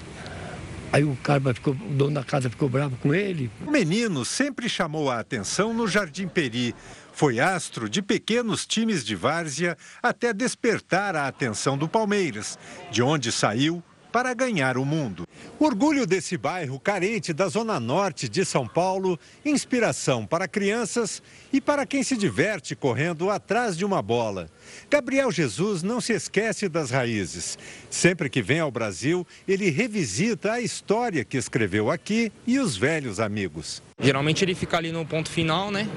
[0.91, 3.49] Aí o cara ficou, o dono da casa ficou bravo com ele.
[3.65, 6.75] O menino sempre chamou a atenção no Jardim Peri.
[7.13, 12.59] Foi astro de pequenos times de várzea até despertar a atenção do Palmeiras,
[12.91, 13.81] de onde saiu
[14.13, 15.27] para ganhar o mundo.
[15.59, 21.19] Orgulho desse bairro carente da zona norte de São Paulo, inspiração para crianças
[21.51, 24.51] e para quem se diverte correndo atrás de uma bola.
[24.89, 27.57] Gabriel Jesus não se esquece das raízes.
[27.89, 33.19] Sempre que vem ao Brasil, ele revisita a história que escreveu aqui e os velhos
[33.19, 33.81] amigos.
[33.99, 35.87] Geralmente ele fica ali no ponto final, né?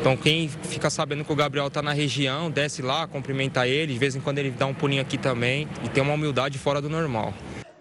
[0.00, 3.98] Então quem fica sabendo que o Gabriel está na região, desce lá, cumprimenta ele, de
[3.98, 6.88] vez em quando ele dá um pulinho aqui também e tem uma humildade fora do
[6.88, 7.34] normal.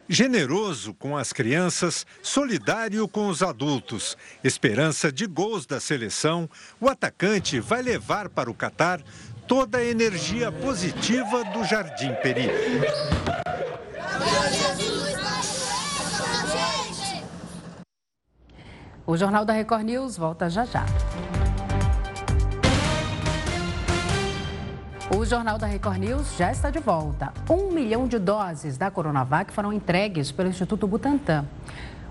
[0.09, 7.59] Generoso com as crianças, solidário com os adultos, esperança de gols da seleção, o atacante
[7.59, 9.01] vai levar para o Catar
[9.47, 12.49] toda a energia positiva do Jardim Peri.
[19.05, 20.86] O Jornal da Record News volta já já.
[25.15, 27.31] O Jornal da Record News já está de volta.
[27.49, 31.45] Um milhão de doses da Coronavac foram entregues pelo Instituto Butantan.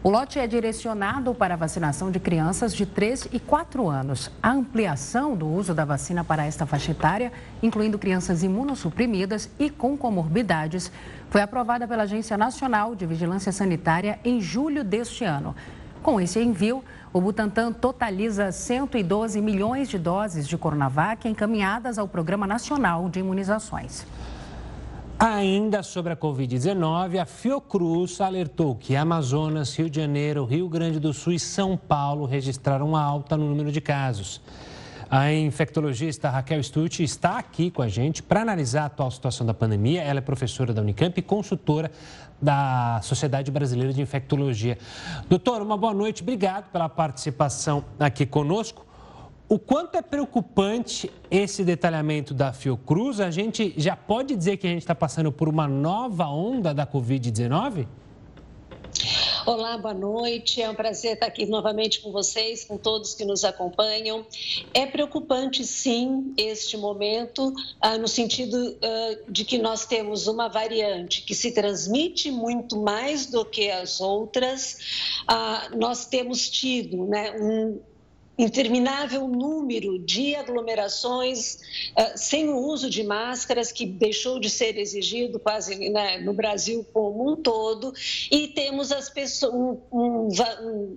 [0.06, 4.30] O lote é direcionado para a vacinação de crianças de 3 e 4 anos.
[4.40, 9.98] A ampliação do uso da vacina para esta faixa etária, incluindo crianças imunossuprimidas e com
[9.98, 10.92] comorbidades,
[11.28, 15.56] foi aprovada pela Agência Nacional de Vigilância Sanitária em julho deste ano.
[16.04, 22.46] Com esse envio, o Butantan totaliza 112 milhões de doses de Coronavac encaminhadas ao Programa
[22.46, 24.06] Nacional de Imunizações.
[25.18, 31.10] Ainda sobre a Covid-19, a Fiocruz alertou que Amazonas, Rio de Janeiro, Rio Grande do
[31.14, 34.42] Sul e São Paulo registraram alta no número de casos.
[35.08, 39.54] A infectologista Raquel Stucci está aqui com a gente para analisar a atual situação da
[39.54, 40.02] pandemia.
[40.02, 41.90] Ela é professora da Unicamp e consultora
[42.42, 44.76] da Sociedade Brasileira de Infectologia.
[45.30, 46.22] Doutor, uma boa noite.
[46.22, 48.85] Obrigado pela participação aqui conosco.
[49.48, 53.20] O quanto é preocupante esse detalhamento da Fiocruz?
[53.20, 56.84] A gente já pode dizer que a gente está passando por uma nova onda da
[56.84, 57.86] Covid-19?
[59.46, 60.60] Olá, boa noite.
[60.60, 64.26] É um prazer estar aqui novamente com vocês, com todos que nos acompanham.
[64.74, 71.22] É preocupante, sim, este momento, ah, no sentido ah, de que nós temos uma variante
[71.22, 75.22] que se transmite muito mais do que as outras.
[75.28, 77.78] Ah, nós temos tido né, um
[78.38, 81.54] interminável número de aglomerações
[81.96, 86.86] uh, sem o uso de máscaras, que deixou de ser exigido quase né, no Brasil
[86.92, 87.92] como um todo,
[88.30, 90.28] e temos as pessoas, um, um,
[90.62, 90.96] um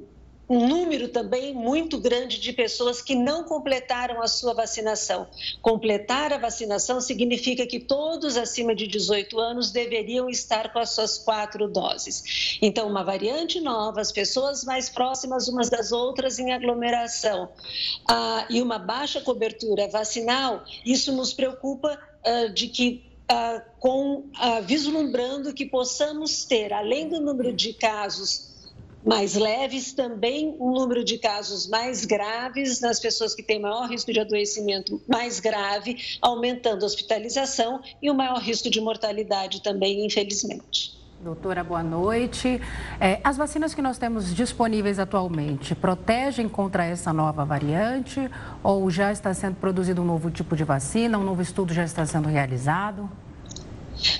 [0.49, 5.27] um número também muito grande de pessoas que não completaram a sua vacinação.
[5.61, 11.19] Completar a vacinação significa que todos acima de 18 anos deveriam estar com as suas
[11.19, 12.57] quatro doses.
[12.61, 17.49] Então, uma variante nova, as pessoas mais próximas umas das outras em aglomeração
[18.09, 24.61] ah, e uma baixa cobertura vacinal, isso nos preocupa ah, de que ah, com ah,
[24.61, 28.48] vislumbrando que possamos ter, além do número de casos
[29.05, 34.11] mais leves, também um número de casos mais graves nas pessoas que têm maior risco
[34.11, 40.99] de adoecimento mais grave, aumentando a hospitalização e o maior risco de mortalidade também, infelizmente.
[41.21, 42.61] Doutora, boa noite.
[42.97, 48.31] É, as vacinas que nós temos disponíveis atualmente protegem contra essa nova variante
[48.63, 52.05] ou já está sendo produzido um novo tipo de vacina, um novo estudo já está
[52.05, 53.09] sendo realizado?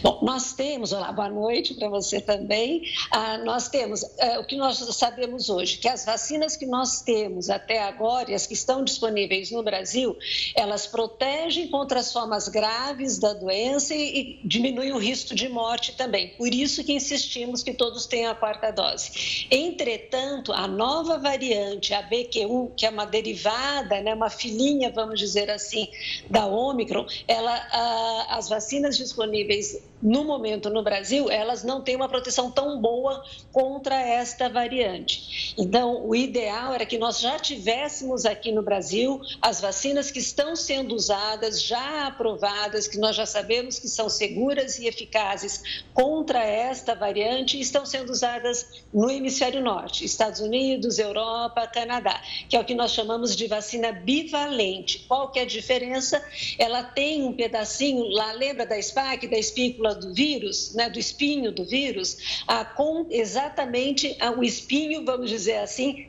[0.01, 2.83] Bom, nós temos, olá, boa noite para você também.
[3.11, 7.49] Ah, nós temos é, o que nós sabemos hoje, que as vacinas que nós temos
[7.49, 10.17] até agora e as que estão disponíveis no Brasil,
[10.55, 15.95] elas protegem contra as formas graves da doença e, e diminuem o risco de morte
[15.95, 16.29] também.
[16.37, 19.47] Por isso que insistimos que todos tenham a quarta dose.
[19.49, 25.49] Entretanto, a nova variante, a BQ1, que é uma derivada, né, uma filhinha, vamos dizer
[25.49, 25.87] assim,
[26.29, 29.68] da Omicron, ela, ah, as vacinas disponíveis
[30.01, 35.53] no momento no Brasil, elas não têm uma proteção tão boa contra esta variante.
[35.57, 40.55] Então, o ideal era que nós já tivéssemos aqui no Brasil as vacinas que estão
[40.55, 46.95] sendo usadas, já aprovadas, que nós já sabemos que são seguras e eficazes contra esta
[46.95, 52.65] variante, e estão sendo usadas no hemisfério norte, Estados Unidos, Europa, Canadá, que é o
[52.65, 55.05] que nós chamamos de vacina bivalente.
[55.07, 56.23] Qual que é a diferença?
[56.57, 60.97] Ela tem um pedacinho, lá lembra da SPAC, da SPIC, espícula do vírus, né, do
[60.97, 62.41] espinho do vírus,
[62.75, 66.07] com exatamente o espinho, vamos dizer assim,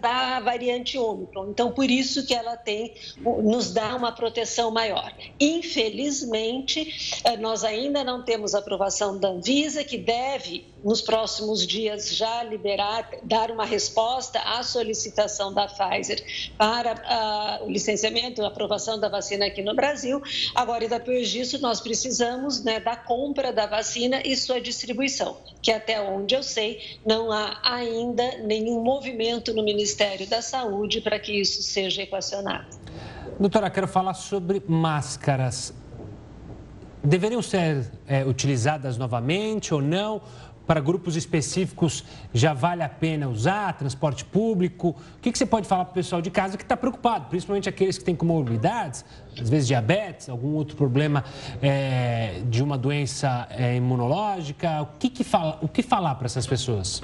[0.00, 1.50] da variante Ômicron.
[1.50, 2.94] Então, por isso que ela tem,
[3.42, 5.12] nos dá uma proteção maior.
[5.38, 12.42] Infelizmente, eh, nós ainda não temos aprovação da Anvisa, que deve, nos próximos dias, já
[12.42, 16.24] liberar, dar uma resposta à solicitação da Pfizer
[16.56, 20.22] para a, o licenciamento, a aprovação da vacina aqui no Brasil.
[20.54, 25.72] Agora, e depois disso, nós precisamos né, da compra da vacina e sua distribuição, que
[25.72, 31.32] até onde eu sei, não há ainda nenhum movimento no Ministério da Saúde para que
[31.32, 32.66] isso seja equacionado.
[33.38, 35.72] Doutora, quero falar sobre máscaras.
[37.04, 40.20] Deveriam ser é, utilizadas novamente ou não?
[40.68, 44.94] Para grupos específicos já vale a pena usar, transporte público?
[45.16, 47.70] O que, que você pode falar para o pessoal de casa que está preocupado, principalmente
[47.70, 49.02] aqueles que têm comorbidades,
[49.40, 51.24] às vezes diabetes, algum outro problema
[51.62, 54.82] é, de uma doença é, imunológica?
[54.82, 57.02] O que, que, fala, o que falar para essas pessoas?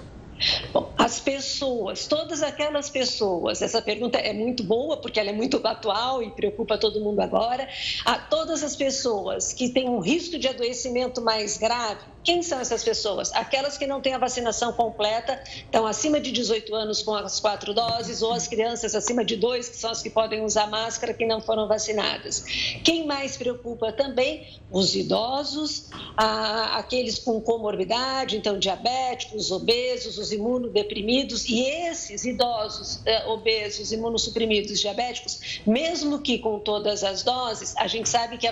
[0.72, 5.64] Bom, as pessoas, todas aquelas pessoas, essa pergunta é muito boa porque ela é muito
[5.66, 7.66] atual e preocupa todo mundo agora.
[8.04, 12.82] A todas as pessoas que têm um risco de adoecimento mais grave, quem são essas
[12.82, 13.30] pessoas?
[13.34, 17.74] Aquelas que não têm a vacinação completa, estão acima de 18 anos com as quatro
[17.74, 21.26] doses, ou as crianças acima de dois, que são as que podem usar máscara, que
[21.26, 22.44] não foram vacinadas.
[22.82, 24.58] Quem mais preocupa também?
[24.70, 33.92] Os idosos, aqueles com comorbidade, então diabéticos, obesos, os imunodeprimidos, e esses idosos, eh, obesos,
[33.92, 38.48] imunossuprimidos, diabéticos, mesmo que com todas as doses, a gente sabe que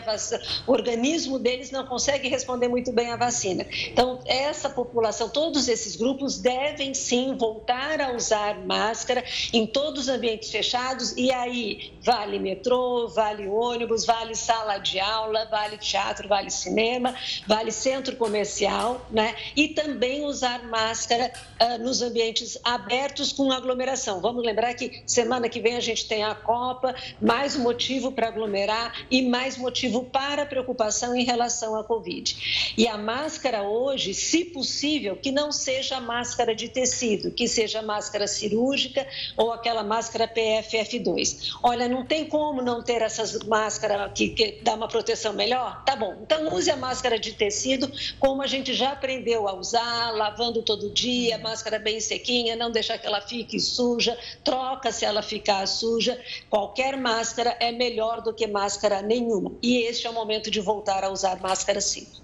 [0.67, 3.62] o organismo deles não consegue responder muito bem à vacina.
[3.91, 10.09] Então, essa população, todos esses grupos devem sim voltar a usar máscara em todos os
[10.09, 16.51] ambientes fechados e aí vale metrô, vale ônibus, vale sala de aula, vale teatro, vale
[16.51, 17.15] cinema,
[17.47, 19.35] vale centro comercial, né?
[19.57, 24.21] E também usar máscara uh, nos ambientes abertos com aglomeração.
[24.21, 29.07] Vamos lembrar que semana que vem a gente tem a Copa, mais motivo para aglomerar
[29.11, 32.75] e mais motivo para preocupação em relação à Covid.
[32.77, 37.83] E a máscara máscara hoje, se possível, que não seja máscara de tecido, que seja
[37.83, 41.59] máscara cirúrgica ou aquela máscara PFF2.
[41.63, 45.85] Olha, não tem como não ter essas máscaras que, que dá uma proteção melhor?
[45.85, 50.13] Tá bom, então use a máscara de tecido como a gente já aprendeu a usar,
[50.13, 55.21] lavando todo dia, máscara bem sequinha, não deixar que ela fique suja, troca se ela
[55.21, 56.19] ficar suja.
[56.49, 59.53] Qualquer máscara é melhor do que máscara nenhuma.
[59.63, 62.22] E este é o momento de voltar a usar máscara sim.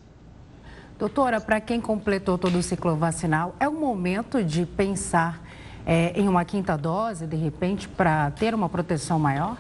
[0.99, 5.41] Doutora, para quem completou todo o ciclo vacinal, é o momento de pensar
[5.87, 9.57] é, em uma quinta dose, de repente, para ter uma proteção maior?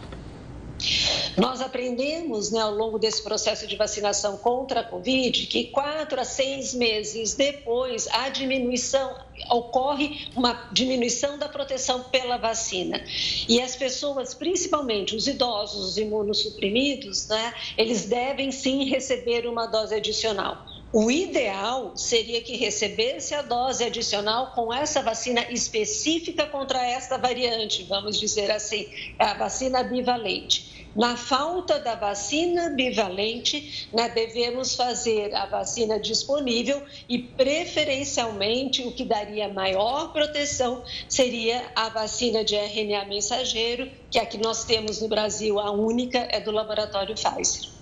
[1.36, 6.24] Nós aprendemos né, ao longo desse processo de vacinação contra a Covid que quatro a
[6.24, 9.16] seis meses depois a diminuição
[9.48, 13.00] ocorre uma diminuição da proteção pela vacina.
[13.48, 19.94] E as pessoas, principalmente os idosos, os imunossuprimidos, né, eles devem sim receber uma dose
[19.94, 20.77] adicional.
[20.90, 27.82] O ideal seria que recebesse a dose adicional com essa vacina específica contra esta variante,
[27.82, 30.88] vamos dizer assim, a vacina bivalente.
[30.96, 39.04] Na falta da vacina bivalente, né, devemos fazer a vacina disponível e, preferencialmente, o que
[39.04, 45.02] daria maior proteção seria a vacina de RNA mensageiro, que é a que nós temos
[45.02, 47.77] no Brasil, a única é do laboratório Pfizer.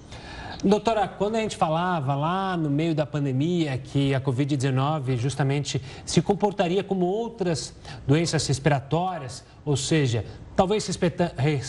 [0.64, 6.22] Doutora, quando a gente falava lá no meio da pandemia que a Covid-19 justamente se
[6.22, 7.74] comportaria como outras
[8.07, 10.24] doenças respiratórias, ou seja,
[10.57, 10.86] talvez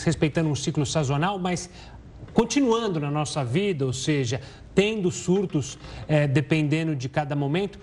[0.04, 1.68] respeitando um ciclo sazonal, mas
[2.32, 4.40] continuando na nossa vida, ou seja,
[4.74, 7.78] tendo surtos é, dependendo de cada momento,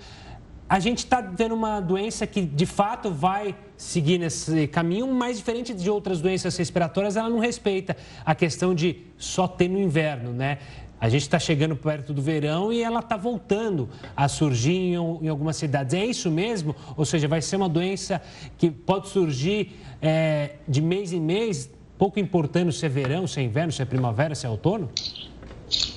[0.67, 5.73] a gente está vendo uma doença que de fato vai seguir nesse caminho, mas diferente
[5.73, 7.95] de outras doenças respiratórias, ela não respeita
[8.25, 10.57] a questão de só ter no inverno, né?
[10.99, 15.27] A gente está chegando perto do verão e ela está voltando a surgir em, em,
[15.27, 15.93] algumas cidades.
[15.93, 16.75] É isso mesmo?
[16.95, 18.21] Ou seja, vai ser uma doença
[18.57, 23.43] que pode surgir é, de mês em mês, pouco importando se é verão, se é
[23.43, 24.89] inverno, se é primavera, se é outono?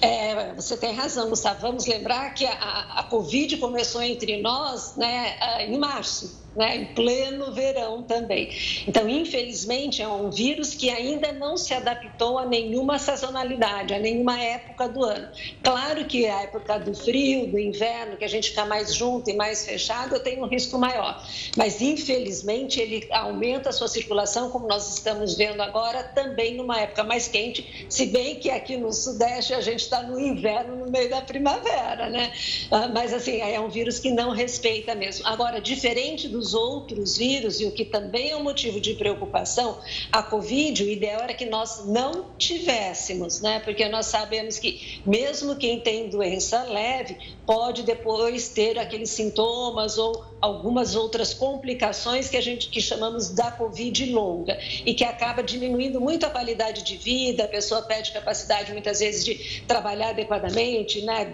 [0.00, 1.60] É, você tem razão, Gustavo.
[1.60, 7.52] Vamos lembrar que a, a Covid começou entre nós né, em março né, em pleno
[7.52, 8.50] verão também.
[8.86, 14.40] Então, infelizmente, é um vírus que ainda não se adaptou a nenhuma sazonalidade, a nenhuma
[14.40, 15.28] época do ano.
[15.62, 19.34] Claro que a época do frio, do inverno, que a gente fica mais junto e
[19.34, 21.22] mais fechado, tem um risco maior.
[21.56, 27.04] Mas, infelizmente, ele aumenta a sua circulação, como nós estamos vendo agora, também numa época
[27.04, 31.08] mais quente, se bem que aqui no Sudeste a gente está no inverno, no meio
[31.08, 32.32] da primavera, né?
[32.70, 35.26] Ah, mas, assim, é um vírus que não respeita mesmo.
[35.26, 39.78] Agora, diferente dos os outros vírus, e o que também é um motivo de preocupação,
[40.10, 43.60] a Covid, o ideal era que nós não tivéssemos, né?
[43.60, 50.24] Porque nós sabemos que mesmo quem tem doença leve pode depois ter aqueles sintomas ou
[50.40, 56.00] algumas outras complicações que a gente que chamamos da Covid longa e que acaba diminuindo
[56.00, 61.32] muito a qualidade de vida, a pessoa perde capacidade muitas vezes de trabalhar adequadamente, né?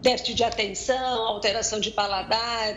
[0.00, 2.74] déficit de atenção, alteração de paladar,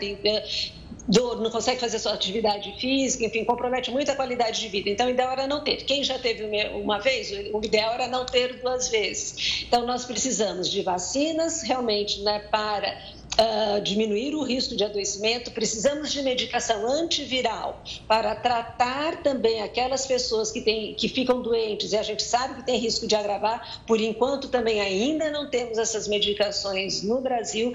[1.08, 4.90] dor, não consegue fazer sua atividade física, enfim, compromete muito a qualidade de vida.
[4.90, 5.76] Então, o ideal era não ter.
[5.84, 6.44] Quem já teve
[6.74, 9.64] uma vez, o ideal era não ter duas vezes.
[9.66, 12.96] Então, nós precisamos de vacinas realmente né, para
[13.38, 20.50] uh, diminuir o risco de adoecimento, precisamos de medicação antiviral para tratar também aquelas pessoas
[20.50, 23.82] que, têm, que ficam doentes e a gente sabe que tem risco de agravar.
[23.86, 27.72] Por enquanto, também ainda não temos essas medicações no Brasil.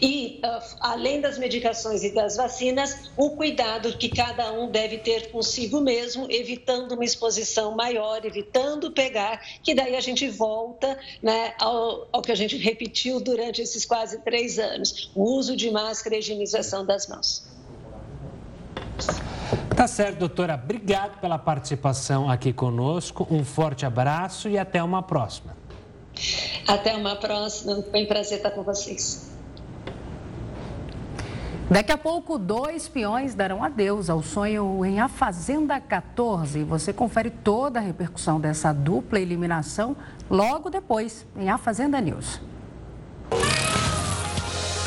[0.00, 5.30] E, uh, além das medicações e das vacinas, o cuidado que cada um deve ter
[5.30, 12.08] consigo mesmo, evitando uma exposição maior, evitando pegar, que daí a gente volta né, ao,
[12.12, 16.18] ao que a gente repetiu durante esses quase três anos o uso de máscara e
[16.18, 17.46] higienização das mãos.
[19.76, 20.54] Tá certo, doutora.
[20.54, 23.26] Obrigado pela participação aqui conosco.
[23.30, 25.56] Um forte abraço e até uma próxima.
[26.66, 27.82] Até uma próxima.
[27.90, 29.36] Foi um prazer estar com vocês.
[31.68, 36.62] Daqui a pouco, dois peões darão adeus ao sonho em A Fazenda 14.
[36.62, 39.96] Você confere toda a repercussão dessa dupla eliminação
[40.30, 42.40] logo depois em A Fazenda News.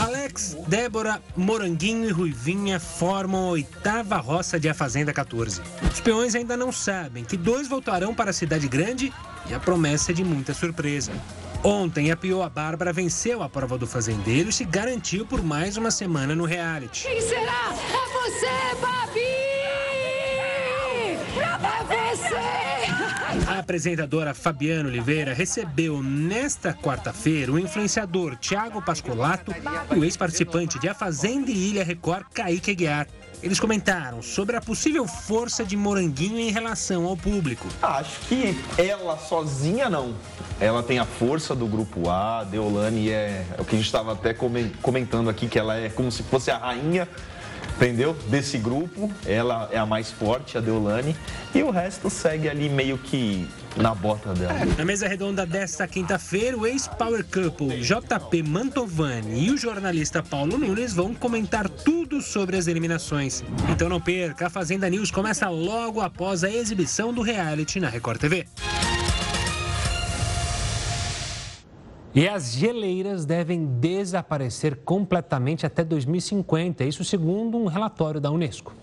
[0.09, 5.61] Alex, Débora, Moranguinho e Ruivinha formam a oitava roça de A Fazenda 14.
[5.93, 9.13] Os peões ainda não sabem que dois voltarão para a cidade grande
[9.47, 11.11] e a promessa é de muita surpresa.
[11.63, 15.91] Ontem, a Pioa Bárbara venceu a prova do fazendeiro e se garantiu por mais uma
[15.91, 17.03] semana no reality.
[17.03, 17.71] Quem será?
[17.71, 19.19] É você, Babi!
[21.37, 22.78] É você!
[23.47, 29.53] A apresentadora Fabiana Oliveira recebeu nesta quarta-feira o influenciador Tiago Pascolato
[29.93, 33.07] e o ex-participante de A Fazenda e Ilha Record, Kaique Aguiar.
[33.41, 37.67] Eles comentaram sobre a possível força de Moranguinho em relação ao público.
[37.81, 40.13] Acho que ela sozinha não.
[40.59, 44.11] Ela tem a força do grupo A, Deolane é, é o que a gente estava
[44.11, 44.33] até
[44.81, 47.07] comentando aqui, que ela é como se fosse a rainha
[47.79, 48.13] entendeu?
[48.27, 51.15] Desse grupo, ela é a mais forte, a Deolane,
[51.55, 54.53] e o resto segue ali meio que na bota dela.
[54.77, 60.93] Na mesa redonda desta quinta-feira, o ex-Power Couple JP Mantovani e o jornalista Paulo Nunes
[60.93, 63.43] vão comentar tudo sobre as eliminações.
[63.69, 68.19] Então não perca, a Fazenda News começa logo após a exibição do reality na Record
[68.19, 68.45] TV.
[72.13, 78.73] E as geleiras devem desaparecer completamente até 2050, isso segundo um relatório da Unesco.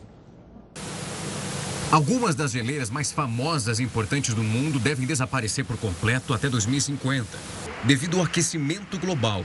[1.91, 7.27] Algumas das geleiras mais famosas e importantes do mundo devem desaparecer por completo até 2050,
[7.85, 9.45] devido ao aquecimento global.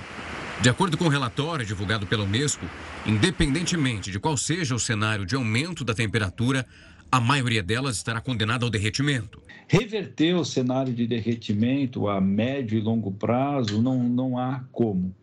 [0.61, 2.65] De acordo com o um relatório divulgado pela Unesco,
[3.05, 6.67] independentemente de qual seja o cenário de aumento da temperatura,
[7.11, 9.40] a maioria delas estará condenada ao derretimento.
[9.72, 15.15] Reverter o cenário de derretimento a médio e longo prazo não, não há como,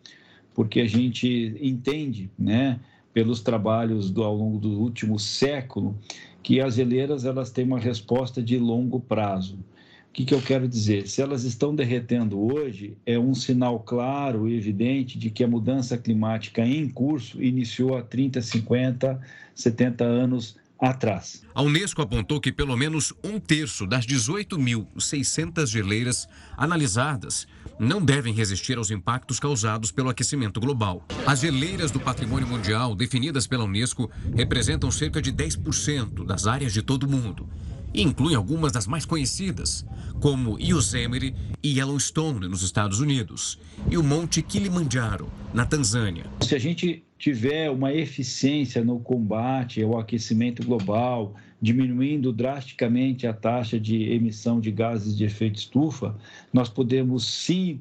[0.55, 2.81] porque a gente entende, né,
[3.13, 5.95] pelos trabalhos do, ao longo do último século,
[6.43, 9.57] que as geleiras elas têm uma resposta de longo prazo.
[10.09, 11.09] O que, que eu quero dizer?
[11.09, 15.99] Se elas estão derretendo hoje, é um sinal claro e evidente de que a mudança
[15.99, 19.21] climática em curso iniciou há 30, 50,
[19.55, 20.57] 70 anos
[20.87, 21.43] atrás.
[21.55, 27.47] A Unesco apontou que pelo menos um terço das 18.600 geleiras analisadas
[27.79, 31.07] não devem resistir aos impactos causados pelo aquecimento global.
[31.27, 36.83] As geleiras do patrimônio mundial, definidas pela Unesco, representam cerca de 10% das áreas de
[36.83, 37.49] todo o mundo
[37.93, 39.85] e incluem algumas das mais conhecidas,
[40.21, 43.59] como Yosemite e Yellowstone, nos Estados Unidos,
[43.91, 46.27] e o Monte Kilimanjaro, na Tanzânia.
[46.43, 53.79] Se a gente tiver uma eficiência no combate ao aquecimento global, diminuindo drasticamente a taxa
[53.79, 56.17] de emissão de gases de efeito estufa,
[56.53, 57.81] nós podemos sim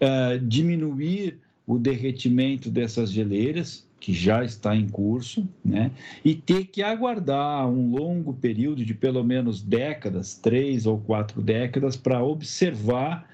[0.00, 5.92] uh, diminuir o derretimento dessas geleiras, que já está em curso, né?
[6.24, 11.96] e ter que aguardar um longo período de pelo menos décadas, três ou quatro décadas,
[11.96, 13.30] para observar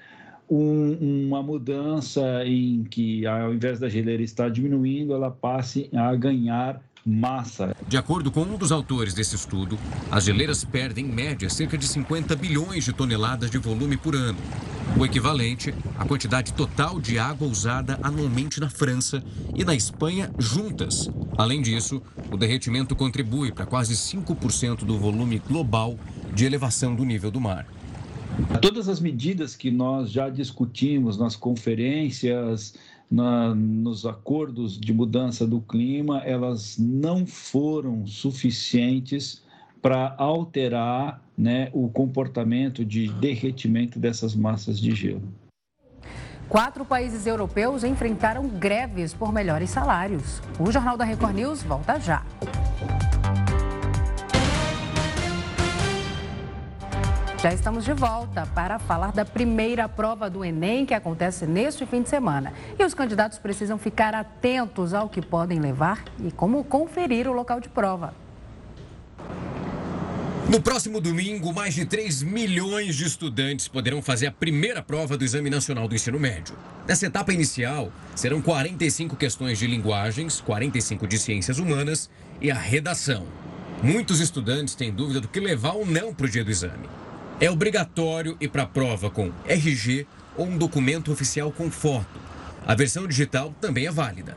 [0.49, 6.81] um, uma mudança em que, ao invés da geleira estar diminuindo, ela passe a ganhar
[7.05, 7.75] massa.
[7.87, 9.77] De acordo com um dos autores desse estudo,
[10.11, 14.37] as geleiras perdem, em média, cerca de 50 bilhões de toneladas de volume por ano,
[14.97, 19.23] o equivalente à quantidade total de água usada anualmente na França
[19.55, 21.09] e na Espanha juntas.
[21.37, 25.97] Além disso, o derretimento contribui para quase 5% do volume global
[26.33, 27.65] de elevação do nível do mar.
[28.61, 32.75] Todas as medidas que nós já discutimos nas conferências,
[33.09, 39.43] na, nos acordos de mudança do clima, elas não foram suficientes
[39.81, 45.23] para alterar né, o comportamento de derretimento dessas massas de gelo.
[46.49, 50.41] Quatro países europeus enfrentaram greves por melhores salários.
[50.59, 52.25] O Jornal da Record News volta já.
[57.41, 62.01] Já estamos de volta para falar da primeira prova do Enem que acontece neste fim
[62.01, 62.51] de semana.
[62.77, 67.61] E os candidatos precisam ficar atentos ao que podem levar e como conferir o local
[67.61, 68.13] de prova.
[70.49, 75.23] No próximo domingo, mais de 3 milhões de estudantes poderão fazer a primeira prova do
[75.23, 76.55] Exame Nacional do Ensino Médio.
[76.85, 82.09] Nessa etapa inicial, serão 45 questões de linguagens, 45 de ciências humanas
[82.41, 83.25] e a redação.
[83.81, 86.89] Muitos estudantes têm dúvida do que levar ou não para o dia do exame.
[87.41, 92.19] É obrigatório ir para a prova com RG ou um documento oficial com foto.
[92.67, 94.35] A versão digital também é válida.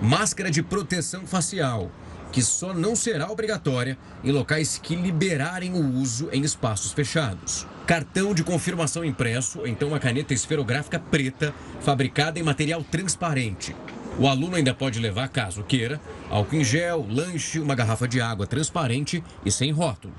[0.00, 1.92] Máscara de proteção facial,
[2.32, 7.66] que só não será obrigatória em locais que liberarem o uso em espaços fechados.
[7.86, 13.76] Cartão de confirmação impresso, ou então uma caneta esferográfica preta, fabricada em material transparente.
[14.18, 18.46] O aluno ainda pode levar, caso queira, álcool em gel, lanche, uma garrafa de água
[18.46, 20.14] transparente e sem rótulo.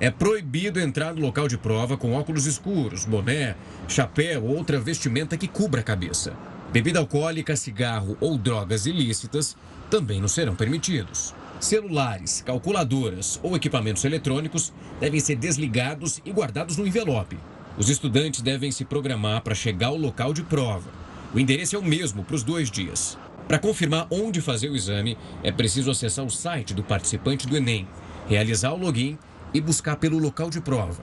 [0.00, 3.54] É proibido entrar no local de prova com óculos escuros, boné,
[3.86, 6.32] chapéu ou outra vestimenta que cubra a cabeça.
[6.72, 9.56] Bebida alcoólica, cigarro ou drogas ilícitas
[9.88, 11.32] também não serão permitidos.
[11.60, 17.38] Celulares, calculadoras ou equipamentos eletrônicos devem ser desligados e guardados no envelope.
[17.78, 20.90] Os estudantes devem se programar para chegar ao local de prova.
[21.32, 23.16] O endereço é o mesmo para os dois dias.
[23.46, 27.86] Para confirmar onde fazer o exame, é preciso acessar o site do participante do Enem,
[28.28, 29.16] realizar o login
[29.54, 31.02] e buscar pelo local de prova.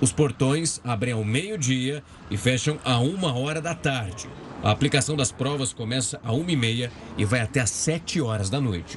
[0.00, 4.28] Os portões abrem ao meio-dia e fecham a uma hora da tarde.
[4.62, 8.50] A aplicação das provas começa a uma e meia e vai até às sete horas
[8.50, 8.96] da noite.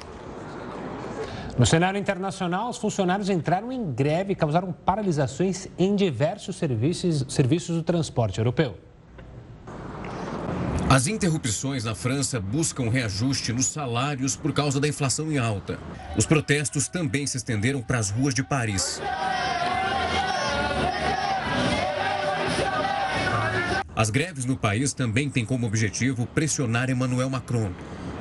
[1.58, 7.76] No cenário internacional, os funcionários entraram em greve e causaram paralisações em diversos serviços, serviços
[7.76, 8.76] do transporte europeu.
[10.90, 15.78] As interrupções na França buscam reajuste nos salários por causa da inflação em alta.
[16.16, 18.98] Os protestos também se estenderam para as ruas de Paris.
[23.94, 27.70] As greves no país também têm como objetivo pressionar Emmanuel Macron.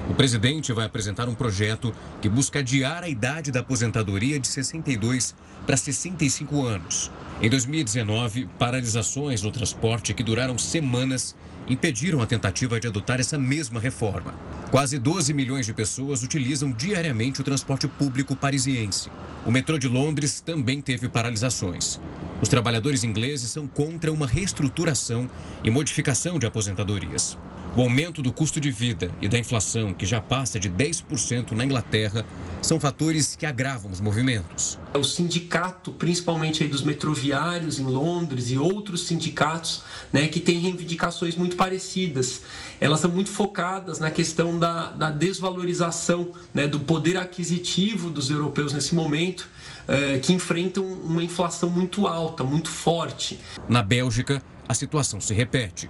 [0.09, 5.33] O presidente vai apresentar um projeto que busca adiar a idade da aposentadoria de 62
[5.65, 7.09] para 65 anos.
[7.41, 11.33] Em 2019, paralisações no transporte que duraram semanas
[11.69, 14.33] impediram a tentativa de adotar essa mesma reforma.
[14.71, 19.09] Quase 12 milhões de pessoas utilizam diariamente o transporte público parisiense.
[19.45, 21.99] O metrô de Londres também teve paralisações.
[22.41, 25.29] Os trabalhadores ingleses são contra uma reestruturação
[25.63, 27.37] e modificação de aposentadorias.
[27.77, 31.63] O aumento do custo de vida e da inflação, que já passa de 10% na
[31.63, 32.25] Inglaterra,
[32.59, 34.79] são fatores que agravam os movimentos.
[34.95, 41.55] O sindicato, principalmente dos metroviários em Londres e outros sindicatos, né, que têm reivindicações muito
[41.55, 42.41] parecidas.
[42.81, 48.73] Elas são muito focadas na questão da, da desvalorização né, do poder aquisitivo dos europeus
[48.73, 49.47] nesse momento,
[49.87, 53.39] eh, que enfrentam uma inflação muito alta, muito forte.
[53.69, 55.87] Na Bélgica, a situação se repete.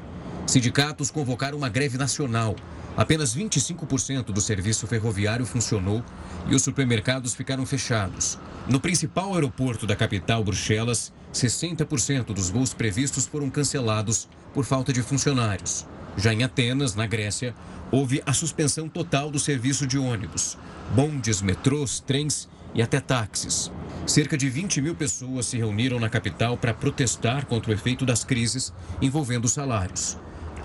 [0.47, 2.55] Sindicatos convocaram uma greve nacional.
[2.95, 6.01] Apenas 25% do serviço ferroviário funcionou
[6.47, 8.39] e os supermercados ficaram fechados.
[8.69, 15.01] No principal aeroporto da capital, Bruxelas, 60% dos voos previstos foram cancelados por falta de
[15.01, 15.85] funcionários.
[16.15, 17.53] Já em Atenas, na Grécia,
[17.91, 20.57] houve a suspensão total do serviço de ônibus,
[20.95, 23.69] bondes, metrôs, trens e até táxis.
[24.05, 28.23] Cerca de 20 mil pessoas se reuniram na capital para protestar contra o efeito das
[28.23, 30.17] crises envolvendo salários.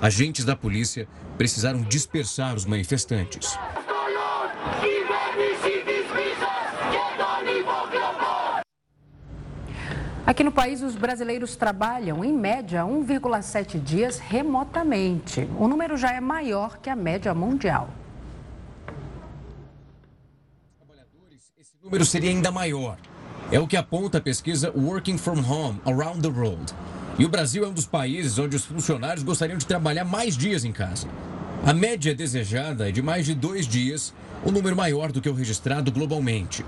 [0.03, 1.07] Agentes da polícia
[1.39, 3.57] precisaram dispersar os manifestantes.
[10.27, 15.49] Aqui no país, os brasileiros trabalham, em média, 1,7 dias remotamente.
[15.57, 17.89] O número já é maior que a média mundial.
[21.61, 22.99] Esse número seria ainda maior.
[23.53, 26.75] É o que aponta a pesquisa Working from Home Around the World.
[27.19, 30.65] E o Brasil é um dos países onde os funcionários gostariam de trabalhar mais dias
[30.65, 31.07] em casa.
[31.65, 35.35] A média desejada é de mais de dois dias, um número maior do que o
[35.35, 36.65] registrado globalmente.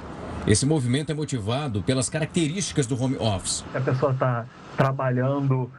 [0.47, 3.65] Esse movimento é motivado pelas características do home office.
[3.75, 4.45] A pessoa está
[4.77, 5.71] trabalhando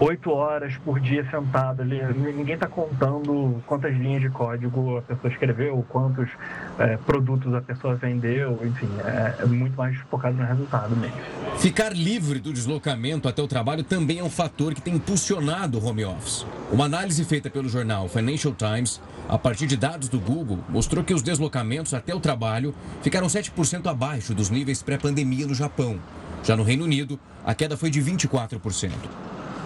[0.00, 2.00] oito horas por dia sentado ali.
[2.14, 6.28] Ninguém está contando quantas linhas de código a pessoa escreveu, quantos
[6.80, 11.16] é, produtos a pessoa vendeu, enfim, é, é, muito mais focado no resultado mesmo.
[11.58, 15.84] Ficar livre do deslocamento até o trabalho também é um fator que tem impulsionado o
[15.84, 16.46] home office.
[16.72, 21.12] Uma análise feita pelo jornal Financial Times, a partir de dados do Google, mostrou que
[21.12, 26.00] os deslocamentos até o trabalho ficaram 7% abaixo dos níveis pré-pandemia no Japão.
[26.42, 28.90] Já no Reino Unido, a queda foi de 24%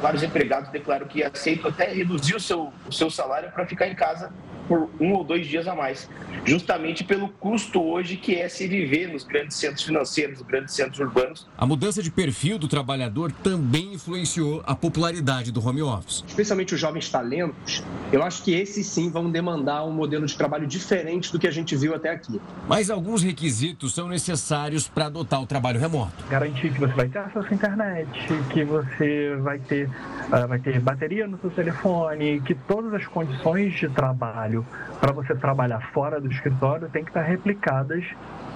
[0.01, 3.95] vários empregados declaram que aceitam até reduzir o seu, o seu salário para ficar em
[3.95, 4.33] casa
[4.69, 6.09] por um ou dois dias a mais,
[6.45, 11.01] justamente pelo custo hoje que é se viver nos grandes centros financeiros, nos grandes centros
[11.01, 11.47] urbanos.
[11.57, 16.25] A mudança de perfil do trabalhador também influenciou a popularidade do home office.
[16.27, 17.83] Especialmente os jovens talentos,
[18.13, 21.51] eu acho que esses sim vão demandar um modelo de trabalho diferente do que a
[21.51, 22.41] gente viu até aqui.
[22.69, 26.13] Mas alguns requisitos são necessários para adotar o trabalho remoto.
[26.29, 28.09] Garantir que você vai ter acesso à internet,
[28.51, 33.73] que você vai ter, uh, vai ter bateria no seu telefone, que todas as condições
[33.75, 34.65] de trabalho
[35.01, 38.05] para você trabalhar fora do escritório tem que estar replicadas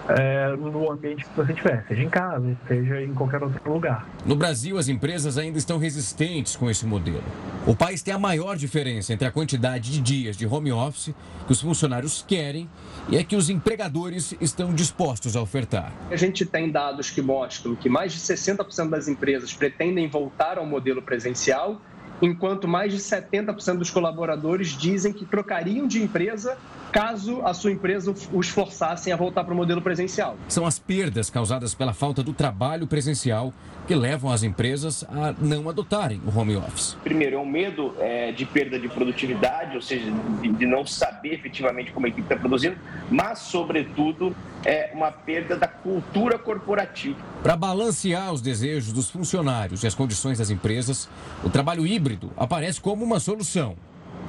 [0.08, 4.08] é, no ambiente que você tiver, seja em casa, seja em qualquer outro lugar.
[4.24, 7.22] No Brasil, as empresas ainda estão resistentes com esse modelo.
[7.66, 11.14] O país tem a maior diferença entre a quantidade de dias de home office
[11.46, 12.68] que os funcionários querem
[13.08, 15.92] e é que os empregadores estão dispostos a ofertar.
[16.10, 20.64] A gente tem dados que mostram que mais de 60% das empresas pretendem voltar ao
[20.64, 21.80] modelo presencial
[22.20, 26.56] enquanto mais de 70% dos colaboradores dizem que trocariam de empresa
[26.92, 30.36] caso a sua empresa os forçassem a voltar para o modelo presencial.
[30.48, 33.52] São as perdas causadas pela falta do trabalho presencial
[33.86, 36.96] que levam as empresas a não adotarem o home office.
[37.02, 40.10] Primeiro, é um medo é, de perda de produtividade, ou seja,
[40.42, 42.76] de, de não saber efetivamente como a equipe está produzindo,
[43.10, 47.18] mas, sobretudo, é uma perda da cultura corporativa.
[47.42, 51.08] Para balancear os desejos dos funcionários e as condições das empresas,
[51.42, 53.76] o trabalho híbrido aparece como uma solução.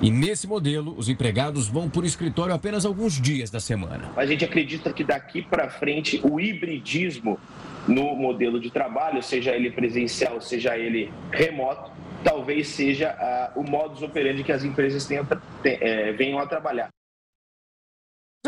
[0.02, 4.10] E nesse modelo, os empregados vão por escritório apenas alguns dias da semana.
[4.16, 7.38] A gente acredita que daqui para frente o hibridismo
[7.86, 11.92] no modelo de trabalho, seja ele presencial, seja ele remoto,
[12.24, 15.28] talvez seja uh, o modus operandi que as empresas tenham,
[15.64, 16.90] é, venham a trabalhar.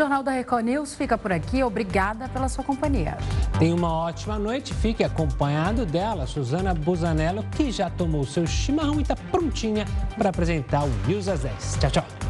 [0.00, 1.62] Jornal da Record News fica por aqui.
[1.62, 3.18] Obrigada pela sua companhia.
[3.58, 4.72] Tenha uma ótima noite.
[4.72, 9.84] Fique acompanhado dela, Suzana Busanello, que já tomou seu chimarrão e está prontinha
[10.16, 11.76] para apresentar o News às 10.
[11.78, 12.21] Tchau, tchau.